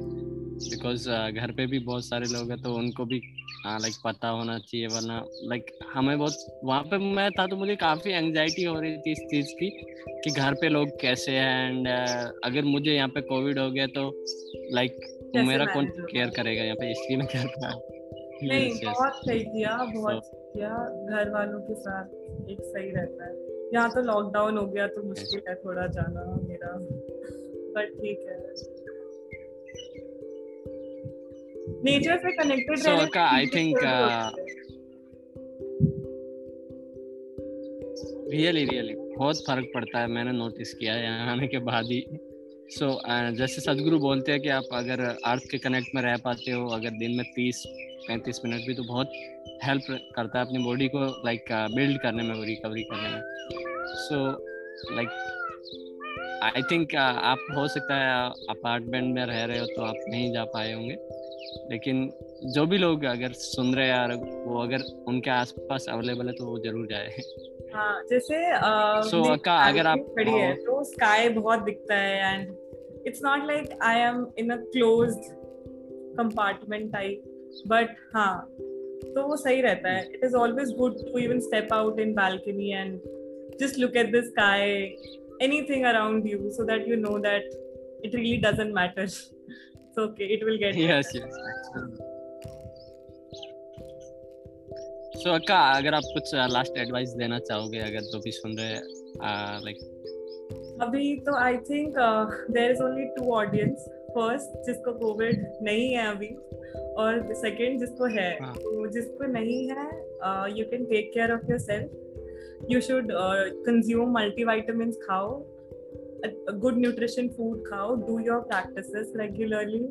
because 0.70 1.11
घर 1.11 1.52
पे 1.52 1.66
भी 1.66 1.78
बहुत 1.78 2.04
सारे 2.04 2.26
लोग 2.26 2.50
हैं 2.50 2.62
तो 2.62 2.74
उनको 2.74 3.04
भी 3.04 3.20
लाइक 3.66 3.94
uh, 3.94 4.00
पता 4.04 4.28
होना 4.28 4.58
चाहिए 4.58 4.87
वरना 4.87 5.24
लाइक 5.44 5.62
like, 5.62 5.92
हमें 5.94 6.18
बहुत 6.18 6.61
वहाँ 6.64 6.82
पे 6.82 6.98
मैं 6.98 7.30
था 7.30 7.46
तो 7.46 7.56
मुझे 7.56 7.76
काफ़ी 7.76 8.12
एंगजाइटी 8.12 8.64
हो 8.64 8.80
रही 8.80 8.96
थी 8.96 9.12
इस 9.12 9.18
चीज़ 9.18 9.46
की 9.46 9.70
कि 10.24 10.30
घर 10.30 10.54
पे 10.54 10.68
लोग 10.68 11.00
कैसे 11.00 11.32
हैं? 11.32 11.68
एंड 11.68 11.87
uh, 11.87 12.32
अगर 12.44 12.64
मुझे 12.64 12.90
यहाँ 12.90 13.08
पे 13.08 13.20
कोविड 13.20 13.58
हो 13.58 13.70
गया 13.70 13.87
तो 13.87 14.24
लाइक 14.74 14.96
like, 15.37 15.46
मेरा 15.46 15.64
कौन 15.64 15.87
केयर 15.87 16.26
करेगा 16.26 16.62
यहाँ 16.62 16.76
पे? 16.76 16.90
इसलिए 16.90 17.18
मैं 17.18 17.26
क्या 17.26 17.44
था 17.44 17.80
नहीं 18.42 18.72
yes, 18.72 18.84
बहुत 18.84 19.12
सही 19.14 19.40
किया 19.40 19.76
बहुत 19.96 20.14
so, 20.14 20.30
किया। 20.34 20.68
घर 21.11 21.30
वालों 21.30 21.61
के 21.61 21.74
साथ 21.74 22.04
एक 22.50 22.58
सही 22.61 22.90
रहता 22.90 23.24
है। 23.24 23.49
यहाँ 23.74 23.90
तो 23.90 24.00
लॉकडाउन 24.02 24.59
हो 24.59 24.66
गया 24.66 24.87
तो 24.87 25.02
मुश्किल 25.02 25.40
है 25.48 25.54
थोड़ा 25.54 25.87
जाना 25.87 26.24
मेरा। 26.48 26.72
बट 27.74 27.92
ठीक 27.92 28.18
है। 28.18 28.37
नेचर 31.85 32.16
से 32.16 32.33
कनेक्टेड 32.33 32.78
so, 32.78 32.87
रहना 32.87 33.28
आई 33.37 33.46
थिंक 33.46 33.76
रियली 38.33 38.64
रियली 38.64 38.94
बहुत 38.94 39.37
फ़र्क 39.37 39.70
पड़ता 39.74 39.98
है 39.98 40.06
मैंने 40.06 40.33
नोटिस 40.33 40.74
किया 40.74 40.94
है 40.94 41.04
यहाँ 41.04 41.33
आने 41.33 41.46
के 41.48 41.59
बाद 41.59 41.85
ही। 41.85 42.04
सो 42.70 42.87
so, 42.87 42.90
uh, 42.90 43.30
जैसे 43.35 43.61
सदगुरु 43.61 43.98
बोलते 43.98 44.33
हैं 44.33 44.40
कि 44.40 44.48
आप 44.48 44.64
अगर 44.72 45.00
अर्थ 45.00 45.42
के 45.50 45.59
कनेक्ट 45.59 45.88
में 45.94 46.02
रह 46.02 46.16
पाते 46.16 46.50
हो 46.50 46.66
अगर 46.68 46.90
दिन 46.90 47.16
में 47.16 47.24
तीस 47.37 47.64
पैंतीस 48.09 48.40
मिनट 48.44 48.66
भी 48.66 48.74
तो 48.74 48.83
बहुत 48.83 49.12
हेल्प 49.64 49.83
करता 50.16 50.38
है 50.38 50.46
अपनी 50.46 50.64
बॉडी 50.64 50.88
को 50.88 51.22
लाइक 51.26 51.44
बिल्ड 51.52 51.96
uh, 51.96 52.02
करने 52.02 52.22
में 52.22 52.44
रिकवरी 52.44 52.83
करने 52.83 53.09
में। 53.09 53.39
सो 54.02 54.16
लाइक 54.96 55.08
आई 56.44 56.62
थिंक 56.70 56.94
आप 56.96 57.46
हो 57.56 57.66
सकता 57.68 57.96
है 57.96 58.12
अपार्टमेंट 58.50 59.14
में 59.14 59.24
रह 59.26 59.44
रहे 59.44 59.58
हो 59.58 59.66
तो 59.66 59.82
आप 59.82 59.96
नहीं 60.08 60.32
जा 60.32 60.44
पाए 60.54 60.72
होंगे। 60.72 60.96
लेकिन 61.70 62.10
जो 62.54 62.64
भी 62.66 62.78
लोग 62.78 63.04
अगर 63.04 63.32
सुन 63.34 63.74
रहे 63.74 63.88
हैं 63.88 64.44
वो 64.44 64.62
अगर 64.62 64.82
उनके 65.08 65.30
आसपास 65.30 65.86
अवेलेबल 65.90 66.26
है 66.26 66.32
तो 66.32 66.46
वो 66.46 66.58
ज़रूर 66.58 66.86
जाए। 66.86 67.08
हाँ 67.74 68.02
जैसे 68.10 68.38
सो 69.10 69.22
so, 69.24 69.38
का 69.44 69.56
अगर 69.68 69.86
आप 69.86 69.98
खड़ी 70.18 70.32
है। 70.32 70.54
तो 70.56 70.82
स्काई 70.84 71.28
बहुत 71.28 71.62
दिखता 71.64 71.96
है 71.96 72.34
and 72.34 73.04
it's 73.06 73.20
not 73.24 73.46
like 73.46 73.78
I 73.82 74.00
am 74.00 74.26
in 74.38 74.50
a 74.50 74.56
closed 74.56 75.30
compartment 76.16 76.92
type 76.92 77.62
but 77.66 77.96
हाँ 78.14 78.34
तो 79.04 79.22
वो 79.28 79.36
सही 79.36 79.60
रहता 79.62 79.92
है। 79.92 80.02
It 80.04 80.24
is 80.24 80.34
always 80.36 80.74
good 80.78 80.98
to 81.02 81.18
even 81.18 81.40
step 81.40 81.72
out 81.72 82.00
in 82.00 82.12
balcony 82.14 82.70
and 82.72 83.00
just 83.58 83.78
look 83.78 83.96
at 83.96 84.12
the 84.12 84.22
sky 84.30 84.94
anything 85.40 85.84
around 85.84 86.26
you 86.26 86.52
so 86.56 86.64
that 86.64 86.86
you 86.86 86.96
know 86.96 87.18
that 87.18 87.42
it 88.02 88.14
really 88.14 88.38
doesn't 88.38 88.72
matter 88.72 89.02
it's 89.04 89.98
okay 89.98 90.30
it 90.36 90.44
will 90.44 90.58
get 90.58 90.76
yes 90.76 91.12
better. 91.12 91.26
yes 91.26 92.08
so 95.12 95.28
so, 95.28 95.34
अक्का 95.34 95.56
अगर 95.78 95.94
आप 95.94 96.02
कुछ 96.14 96.34
last 96.50 96.76
advice 96.78 97.10
देना 97.20 97.38
चाहोगे 97.38 97.78
अगर 97.78 98.04
जो 98.12 98.18
भी 98.24 98.30
सुन 98.32 98.56
रहे 98.58 98.76
लाइक 99.64 99.80
अभी 100.82 101.16
तो 101.26 101.34
I 101.38 101.56
think 101.68 101.94
there 101.98 102.70
is 102.70 102.82
only 102.82 103.04
two 103.16 103.32
audience 103.38 103.84
first 104.14 104.66
जिसको 104.66 104.92
कोविड 104.98 105.44
नहीं 105.62 105.90
है 105.94 106.06
अभी 106.10 106.28
और 107.02 107.34
सेकंड 107.42 107.80
जिसको 107.80 108.06
है 108.14 108.30
हाँ. 108.42 108.54
तो 108.54 108.86
जिसको 108.92 109.26
नहीं 109.32 109.60
है 109.70 109.88
you 110.58 110.64
can 110.70 110.84
take 110.84 111.10
care 111.14 111.32
of 111.32 111.50
yourself 111.58 111.90
you 112.68 112.80
should 112.80 113.10
uh, 113.12 113.44
consume 113.64 114.14
multivitamins 114.18 114.96
khao 115.08 115.44
a, 116.24 116.30
a 116.48 116.52
good 116.52 116.76
nutrition 116.76 117.30
food 117.36 117.62
khao 117.70 117.88
do 118.06 118.18
your 118.30 118.42
practices 118.42 119.12
regularly 119.14 119.86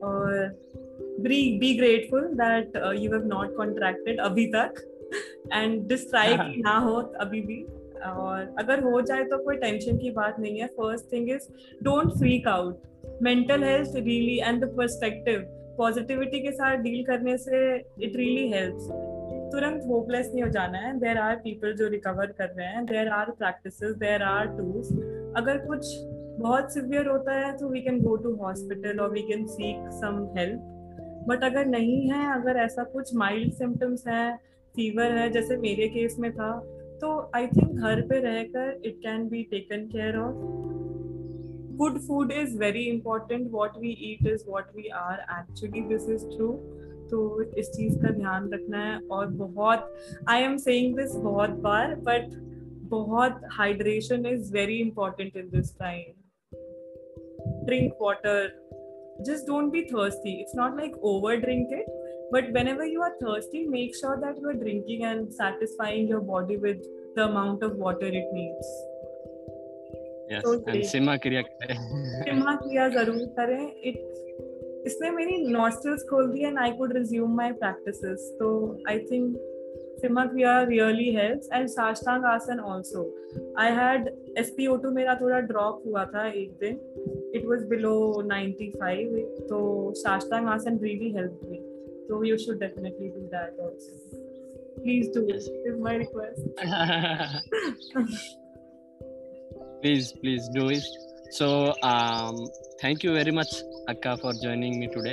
or 0.00 0.54
be, 1.22 1.58
be 1.58 1.76
grateful 1.76 2.30
that 2.34 2.68
uh, 2.76 2.90
you 2.90 3.12
have 3.12 3.26
not 3.26 3.54
contracted 3.56 4.18
abhi 4.18 4.50
tak 4.52 4.82
and 5.52 5.88
just 5.88 6.10
try 6.10 6.26
कि 6.36 6.62
ना 6.62 6.76
हो 6.84 6.96
अभी 7.20 7.40
भी 7.46 7.62
और 8.10 8.54
अगर 8.58 8.80
हो 8.82 9.00
जाए 9.00 9.24
तो 9.30 9.38
कोई 9.44 9.56
टेंशन 9.56 9.98
की 9.98 10.10
बात 10.10 10.38
नहीं 10.40 10.60
है 10.60 10.66
first 10.78 11.12
thing 11.12 11.30
is 11.30 11.48
don't 11.84 12.12
freak 12.18 12.48
out 12.48 13.20
mental 13.22 13.64
health 13.64 13.96
really 13.96 14.38
and 14.38 14.64
the 14.64 14.68
perspective 14.76 15.44
positivity 15.78 16.40
के 16.40 16.52
साथ 16.52 16.76
डील 16.86 17.04
करने 17.04 17.36
से 17.38 17.76
इट 17.76 18.16
रियली 18.16 18.48
हेल्प्स 18.52 18.88
तुरंत 19.52 19.82
होपलेस 19.88 20.30
नहीं 20.32 20.42
हो 20.42 20.48
जाना 20.50 20.78
है। 20.78 20.98
देर 21.00 21.18
आर 21.18 21.36
पीपल 21.36 21.74
जो 21.76 21.88
रिकवर 21.88 22.32
कर 22.38 22.48
रहे 22.48 22.66
हैं। 22.66 22.84
There 22.86 23.08
are 23.10 23.30
practice 23.38 23.82
there 23.98 24.22
are 24.24 24.46
tools 24.58 24.92
अगर 25.36 25.58
कुछ 25.66 25.94
बहुत 26.40 26.72
सिवियर 26.74 27.08
होता 27.08 27.32
है 27.34 27.56
तो 27.56 27.68
we 27.68 27.80
can 27.80 28.00
go 28.02 28.16
to 28.16 28.34
hospital 28.36 29.00
और 29.00 29.10
we 29.12 29.22
can 29.22 29.46
seek 29.48 29.88
some 29.94 30.22
help 30.38 30.68
but 31.28 31.44
अगर 31.44 31.66
नहीं 31.66 32.00
है, 32.10 32.24
अगर 32.34 32.56
ऐसा 32.56 32.84
कुछ 32.84 33.14
माइल्ड 33.14 33.52
सिम्टम्स 33.52 34.06
है 34.08 34.36
फीवर 34.74 35.12
है, 35.12 35.30
जैसे 35.30 35.56
मेरे 35.56 35.88
केस 35.88 36.16
में 36.18 36.30
था 36.32 36.52
तो 37.00 37.10
आई 37.36 37.46
थिंक 37.46 37.70
घर 37.70 38.00
पे 38.08 38.18
रहकर 38.20 38.80
it 38.84 38.96
can 38.98 39.28
be 39.28 39.42
taken 39.50 39.86
care 39.86 40.16
of 40.18 40.34
good 41.76 41.98
food 42.00 42.32
is 42.32 42.56
very 42.58 42.82
important 42.86 43.50
what 43.50 43.78
we 43.78 43.90
eat 44.10 44.26
is 44.28 44.44
what 44.48 44.76
we 44.76 44.88
are 44.96 45.24
actually 45.38 45.80
this 45.88 46.08
is 46.10 46.26
true 46.26 46.48
तो 47.12 47.42
इस 47.58 47.70
चीज़ 47.70 47.96
का 48.02 48.10
ध्यान 48.12 48.48
रखना 48.52 48.78
है 48.82 48.98
और 49.12 49.26
बहुत 49.38 49.92
आई 50.28 50.42
एम 50.42 50.56
सेइंग 50.58 50.98
बहुत 51.16 51.50
बार 51.64 51.94
बट 52.04 52.34
बहुत 52.90 53.40
hydration 53.52 54.26
is 54.26 54.52
very 54.52 54.78
important 54.80 55.36
in 55.36 55.48
this 55.50 55.74
time 55.78 56.12
drink 57.66 57.92
water 58.02 58.48
just 59.20 59.46
don't 59.46 59.72
be 59.72 59.82
thirsty 59.84 60.32
it's 60.40 60.56
not 60.56 60.76
like 60.76 60.96
over 61.06 61.36
drink 61.40 61.72
it 61.72 61.90
but 62.32 62.50
whenever 62.68 62.86
you 62.86 63.02
are 63.02 63.10
thirsty 63.16 63.66
make 63.68 63.96
sure 63.96 64.16
that 64.16 64.38
you 64.42 64.48
are 64.48 64.56
drinking 64.56 65.02
and 65.02 65.28
satisfying 65.32 66.10
your 66.10 66.20
body 66.30 66.56
with 66.64 66.82
the 67.16 67.20
amount 67.20 67.64
of 67.64 67.72
water 67.78 68.16
it 68.16 68.30
needs 68.34 68.72
Simha 70.90 71.16
Kriya 71.16 71.42
Simha 71.42 72.54
क्रिया 72.56 72.88
ज़रूर 72.90 73.24
करें 73.38 73.72
it 73.82 73.96
इसने 74.86 75.10
मेरी 75.10 75.36
nostrils 75.52 76.02
खोल 76.10 76.30
दी 76.32 76.44
and 76.44 76.58
I 76.58 76.70
could 76.78 76.92
resume 76.96 77.34
my 77.36 77.52
practices 77.62 78.30
तो 78.38 78.50
I 78.90 78.98
think 79.10 79.36
सिमा 80.00 80.24
क्रिया 80.26 80.62
really 80.68 81.10
helps 81.16 81.48
and 81.52 81.68
साष्टांग 81.68 82.24
आसन 82.34 82.60
आल्सो 82.72 83.04
आई 83.60 83.72
हैड 83.80 84.10
SpO2 84.38 84.92
मेरा 84.94 85.14
थोड़ा 85.20 85.38
ड्रॉप 85.52 85.82
हुआ 85.86 86.04
था 86.14 86.26
एक 86.28 86.52
दिन 86.60 86.78
it 87.38 87.44
was 87.50 87.64
below 87.68 88.22
95 88.22 89.12
so 89.50 89.58
Shashtang 90.00 90.48
Asan 90.54 90.78
really 90.78 91.12
helped 91.12 91.44
me 91.52 91.60
so 92.08 92.22
you 92.22 92.38
should 92.38 92.58
definitely 92.60 93.08
do 93.14 93.22
that 93.30 93.62
also 93.66 93.92
please 94.82 95.08
do 95.14 95.22
yes. 95.28 95.46
is 95.70 95.78
my 95.86 95.94
request 95.94 96.40
please 99.82 100.12
please 100.24 100.50
do 100.58 100.68
it 100.68 100.84
so 101.32 101.46
thank 102.82 103.04
you 103.04 103.12
very 103.12 103.30
much 103.30 103.54
अक्का 103.88 104.14
for 104.14 104.34
joining 104.34 104.74
me 104.80 104.86
today 104.94 105.10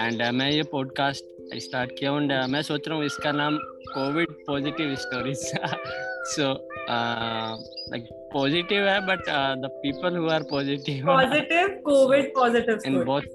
and 0.00 0.22
मैं 0.34 0.50
ये 0.50 0.62
podcast 0.70 1.24
start 1.58 1.90
किया 1.98 2.12
and 2.12 2.32
uh, 2.32 2.48
मैं 2.48 2.62
सोच 2.62 2.88
रहा 2.88 2.96
हूँ 2.98 3.04
इसका 3.06 3.32
नाम 3.32 3.58
covid 3.88 4.32
positive 4.46 4.94
stories 4.96 5.44
so 6.32 6.48
like 6.88 8.08
positive 8.32 8.88
है 8.88 8.98
but 9.06 9.24
the 9.62 9.70
people 9.82 10.16
who 10.16 10.28
are 10.28 10.42
positive 10.50 11.06
positive 11.06 11.80
covid 11.84 12.32
positive 12.34 12.78
in 12.86 13.02
both 13.04 13.30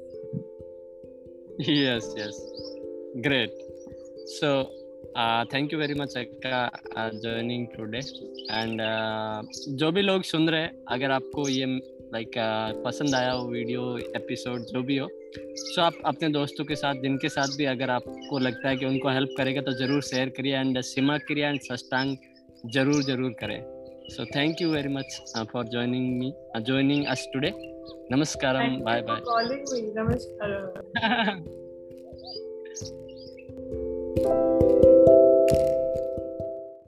yes 1.69 2.13
yes 2.17 2.45
great 3.25 3.57
so 4.29 4.51
thank 5.53 5.73
you 5.73 5.79
very 5.79 5.93
much 5.93 6.17
अक्का 6.17 6.69
ज्वाइनिंग 6.97 7.67
टुडे 7.67 7.97
एंड 7.97 8.81
जो 9.79 9.91
भी 9.91 10.01
लोग 10.01 10.23
सुन 10.23 10.49
रहे 10.49 10.61
हैं 10.61 10.83
अगर 10.87 11.11
आपको 11.11 11.47
ये 11.49 11.65
लाइक 12.13 12.27
like, 12.27 12.77
uh, 12.77 12.85
पसंद 12.85 13.15
आया 13.15 13.31
हो 13.31 13.47
वीडियो 13.47 13.97
एपिसोड 13.97 14.61
जो 14.61 14.83
भी 14.83 14.97
हो। 14.97 15.07
सो 15.37 15.81
आप 15.81 15.93
अपने 16.05 16.29
दोस्तों 16.29 16.65
के 16.65 16.75
साथ 16.75 17.01
जिनके 17.01 17.29
साथ 17.29 17.57
भी 17.57 17.65
अगर 17.65 17.89
आपको 17.89 18.39
लगता 18.39 18.69
है 18.69 18.77
कि 18.77 18.85
उनको 18.85 19.09
हेल्प 19.09 19.29
करेगा 19.37 19.61
तो 19.61 19.71
ज़रूर 19.71 20.01
शेयर 20.01 20.29
करिए 20.29 20.55
एंड 20.55 20.81
सिमा 20.81 21.17
क्रिया 21.17 21.49
एंड 21.49 21.59
सस्टांग 21.61 22.15
ज़रूर 22.73 23.01
ज़रूर 23.03 23.31
करें। 23.31 23.77
So 24.09 24.23
thank 24.33 24.61
you 24.61 24.71
very 24.71 24.87
much 24.87 25.15
uh, 25.35 25.45
for 25.51 25.63
joining 25.65 26.17
me, 26.17 26.33
uh, 26.55 26.61
joining 26.61 27.05
us 27.07 27.25
bye 27.35 27.51
Namaskaram. 28.09 28.81
Bye 28.85 29.03